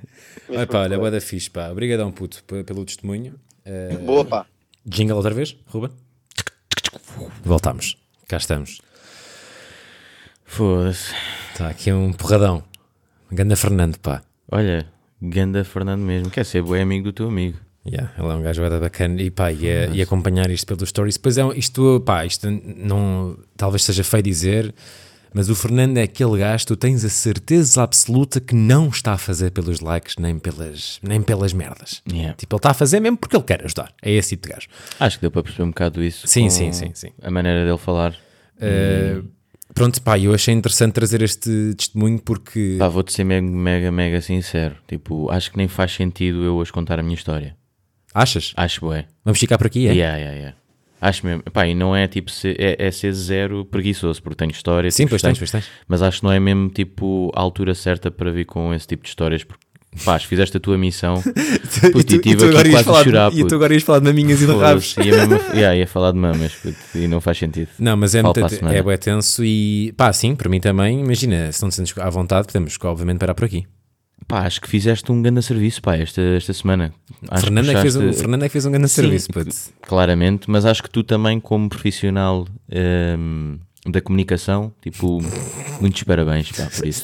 Mas 0.48 0.58
Ai, 0.58 0.66
pá, 0.66 0.82
olha, 0.82 0.96
boa 0.98 1.10
da 1.10 1.20
fixe, 1.20 1.50
pá. 1.50 1.68
Obrigadão, 1.70 2.12
puto, 2.12 2.44
pelo 2.44 2.84
testemunho. 2.84 3.34
Eh, 3.64 3.96
Boa, 4.04 4.24
pá. 4.24 4.46
Jingle 4.86 5.16
outra 5.16 5.34
vez, 5.34 5.56
Ruben? 5.66 5.90
Voltamos. 7.44 7.96
Cá 8.28 8.36
estamos. 8.36 8.80
Foda-se. 10.44 11.14
Está 11.52 11.68
aqui 11.68 11.92
um 11.92 12.12
porradão. 12.12 12.62
Ganda 13.30 13.56
Fernando, 13.56 13.98
pá. 13.98 14.22
Olha, 14.50 14.86
ganda 15.20 15.64
Fernando 15.64 16.00
mesmo. 16.02 16.30
Quer 16.30 16.44
ser 16.44 16.62
bom 16.62 16.74
amigo 16.74 17.04
do 17.04 17.12
teu 17.12 17.28
amigo. 17.28 17.58
Yeah, 17.84 18.12
ele 18.16 18.28
é 18.28 18.34
um 18.34 18.42
gajo 18.42 18.62
bacana 18.78 19.20
e 19.20 19.28
pá, 19.30 19.50
e, 19.50 19.66
é- 19.66 19.90
e 19.92 20.00
acompanhar 20.00 20.48
isto 20.50 20.66
pelos 20.66 20.88
stories. 20.88 21.16
Pois 21.16 21.36
é, 21.36 21.42
isto, 21.56 22.00
pá, 22.06 22.24
isto 22.24 22.48
não, 22.50 23.36
talvez 23.56 23.82
seja 23.82 24.04
feio 24.04 24.22
dizer, 24.22 24.72
mas 25.34 25.48
o 25.48 25.54
Fernando 25.54 25.98
é 25.98 26.02
aquele 26.02 26.38
gajo, 26.38 26.66
tu 26.66 26.76
tens 26.76 27.04
a 27.04 27.08
certeza 27.08 27.82
absoluta 27.82 28.40
que 28.40 28.54
não 28.54 28.88
está 28.88 29.12
a 29.12 29.18
fazer 29.18 29.50
pelos 29.50 29.80
likes 29.80 30.16
nem 30.16 30.38
pelas, 30.38 30.98
nem 31.02 31.22
pelas 31.22 31.52
merdas. 31.52 32.02
Yeah. 32.10 32.34
Tipo, 32.34 32.56
ele 32.56 32.58
está 32.58 32.70
a 32.70 32.74
fazer 32.74 33.00
mesmo 33.00 33.16
porque 33.16 33.36
ele 33.36 33.44
quer 33.44 33.64
ajudar. 33.64 33.92
É 34.02 34.10
esse 34.12 34.30
tipo 34.30 34.48
de 34.48 34.54
gajo. 34.54 34.68
Acho 35.00 35.16
que 35.16 35.22
deu 35.22 35.30
para 35.30 35.42
perceber 35.42 35.64
um 35.64 35.68
bocado 35.68 36.02
isso. 36.02 36.26
Sim, 36.26 36.50
sim, 36.50 36.72
sim, 36.72 36.90
sim. 36.94 37.10
A 37.22 37.30
maneira 37.30 37.64
dele 37.64 37.78
falar. 37.78 38.12
Uh, 38.56 39.26
pronto, 39.74 40.00
pá, 40.02 40.18
eu 40.18 40.34
achei 40.34 40.54
interessante 40.54 40.92
trazer 40.92 41.22
este 41.22 41.74
testemunho 41.76 42.20
porque. 42.20 42.76
Pá, 42.78 42.88
vou-te 42.88 43.12
ser 43.12 43.24
mega, 43.24 43.46
mega, 43.46 43.90
mega 43.92 44.20
sincero. 44.20 44.76
Tipo, 44.86 45.30
acho 45.30 45.50
que 45.50 45.56
nem 45.56 45.68
faz 45.68 45.92
sentido 45.92 46.44
eu 46.44 46.56
hoje 46.56 46.72
contar 46.72 46.98
a 46.98 47.02
minha 47.02 47.14
história. 47.14 47.56
Achas? 48.14 48.52
Acho 48.56 48.82
bué. 48.82 49.06
Vamos 49.24 49.38
ficar 49.38 49.56
por 49.56 49.66
aqui, 49.66 49.88
é? 49.88 49.94
Yeah, 49.94 50.18
yeah, 50.18 50.36
yeah. 50.36 50.56
Acho 51.02 51.26
mesmo. 51.26 51.42
Pá, 51.52 51.66
e 51.66 51.74
não 51.74 51.96
é 51.96 52.06
tipo, 52.06 52.30
ser, 52.30 52.54
é, 52.60 52.76
é 52.78 52.90
ser 52.92 53.12
zero 53.12 53.64
preguiçoso, 53.64 54.22
porque 54.22 54.36
tenho 54.36 54.52
história. 54.52 54.88
Sim, 54.88 55.02
tipo, 55.02 55.10
pois 55.10 55.22
tens, 55.22 55.36
pois 55.36 55.50
tens. 55.50 55.68
Mas 55.88 56.00
acho 56.00 56.20
que 56.20 56.24
não 56.24 56.30
é 56.30 56.38
mesmo 56.38 56.68
tipo 56.68 57.32
a 57.34 57.40
altura 57.40 57.74
certa 57.74 58.08
para 58.08 58.30
vir 58.30 58.44
com 58.44 58.72
esse 58.72 58.86
tipo 58.86 59.02
de 59.02 59.08
histórias. 59.08 59.42
Porque, 59.42 59.66
se 59.94 60.26
fizeste 60.26 60.56
a 60.56 60.60
tua 60.60 60.78
missão, 60.78 61.20
puto, 61.92 62.14
e 62.24 62.36
quase 62.70 62.88
a 62.88 63.04
chorar. 63.04 63.32
e 63.34 63.44
tu 63.44 63.56
agora 63.56 63.74
ias 63.74 63.82
falar 63.82 63.98
de 63.98 64.04
maminhas 64.04 64.40
e 64.40 64.46
de 64.46 64.52
rabos. 64.52 64.96
Ia, 64.96 65.26
mesmo, 65.26 65.34
yeah, 65.52 65.76
ia 65.76 65.86
falar 65.88 66.12
de 66.12 66.18
mamas 66.18 66.54
puto, 66.54 66.78
e 66.94 67.08
não 67.08 67.20
faz 67.20 67.36
sentido. 67.36 67.68
Não, 67.80 67.96
mas 67.96 68.14
é 68.14 68.22
muito 68.22 68.38
é 68.40 68.80
bué 68.80 68.96
tenso 68.96 69.44
e 69.44 69.92
pá, 69.96 70.12
sim, 70.12 70.36
para 70.36 70.48
mim 70.48 70.60
também, 70.60 71.00
imagina, 71.00 71.50
se 71.50 71.60
não 71.60 71.68
te 71.68 71.74
sentes 71.74 71.98
à 71.98 72.08
vontade, 72.08 72.46
podemos 72.46 72.78
obviamente 72.84 73.18
parar 73.18 73.34
por 73.34 73.44
aqui. 73.44 73.66
Pá, 74.28 74.40
acho 74.46 74.60
que 74.60 74.68
fizeste 74.68 75.10
um 75.12 75.20
grande 75.20 75.42
serviço, 75.42 75.82
pá, 75.82 75.96
esta, 75.96 76.20
esta 76.20 76.52
semana. 76.52 76.92
Acho 77.28 77.44
Fernando 77.44 77.70
é, 77.70 77.74
que 77.74 77.80
fez, 77.82 77.96
um- 77.96 78.00
puxaste- 78.00 78.18
o 78.18 78.20
Fernando 78.22 78.42
é 78.42 78.46
que 78.48 78.52
fez 78.52 78.66
um 78.66 78.70
grande 78.70 78.88
Sim, 78.88 78.94
serviço, 79.02 79.28
puto. 79.32 79.50
Claramente, 79.82 80.50
mas 80.50 80.64
acho 80.64 80.82
que 80.82 80.88
tu 80.90 81.02
também, 81.02 81.38
como 81.40 81.68
profissional 81.68 82.46
hum, 83.18 83.58
da 83.86 84.00
comunicação, 84.00 84.72
tipo, 84.80 85.20
muitos 85.80 86.02
parabéns, 86.04 86.50
pá, 86.52 86.66
por 86.74 86.86
isso. 86.86 87.02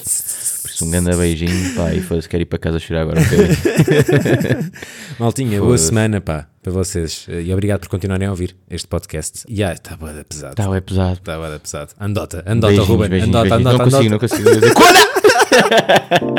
Por 0.61 0.69
isso, 0.71 0.85
um 0.85 0.91
grande 0.91 1.15
beijinho, 1.15 1.75
pá, 1.75 1.93
e 1.93 2.01
foda-se, 2.01 2.27
quero 2.29 2.41
ir 2.43 2.45
para 2.45 2.57
casa 2.59 2.79
chorar 2.79 3.01
agora. 3.01 3.19
Maltinha, 5.19 5.59
boa 5.59 5.77
semana, 5.77 6.21
pá, 6.21 6.47
para 6.63 6.71
vocês. 6.71 7.27
E 7.29 7.51
obrigado 7.51 7.81
por 7.81 7.89
continuarem 7.89 8.27
a 8.27 8.31
ouvir 8.31 8.55
este 8.69 8.87
podcast. 8.87 9.43
E 9.47 9.63
ah, 9.63 9.73
está 9.73 9.95
da 9.95 10.23
pesado. 10.23 10.55
Tá, 10.55 10.75
é 10.75 10.81
pesado. 10.81 11.13
Está 11.13 11.37
da 11.49 11.59
pesado. 11.59 11.91
Andota, 11.99 12.43
andota, 12.47 12.67
Beijinhos, 12.67 12.87
Ruben. 12.87 13.09
beijinhos, 13.09 13.35
Andota, 13.35 13.57
beijinhos. 13.57 13.73
andota, 13.75 14.09
Não 14.11 14.19
consigo, 14.19 14.49
andota. 14.49 14.67
não 14.67 14.73
consigo. 14.73 16.38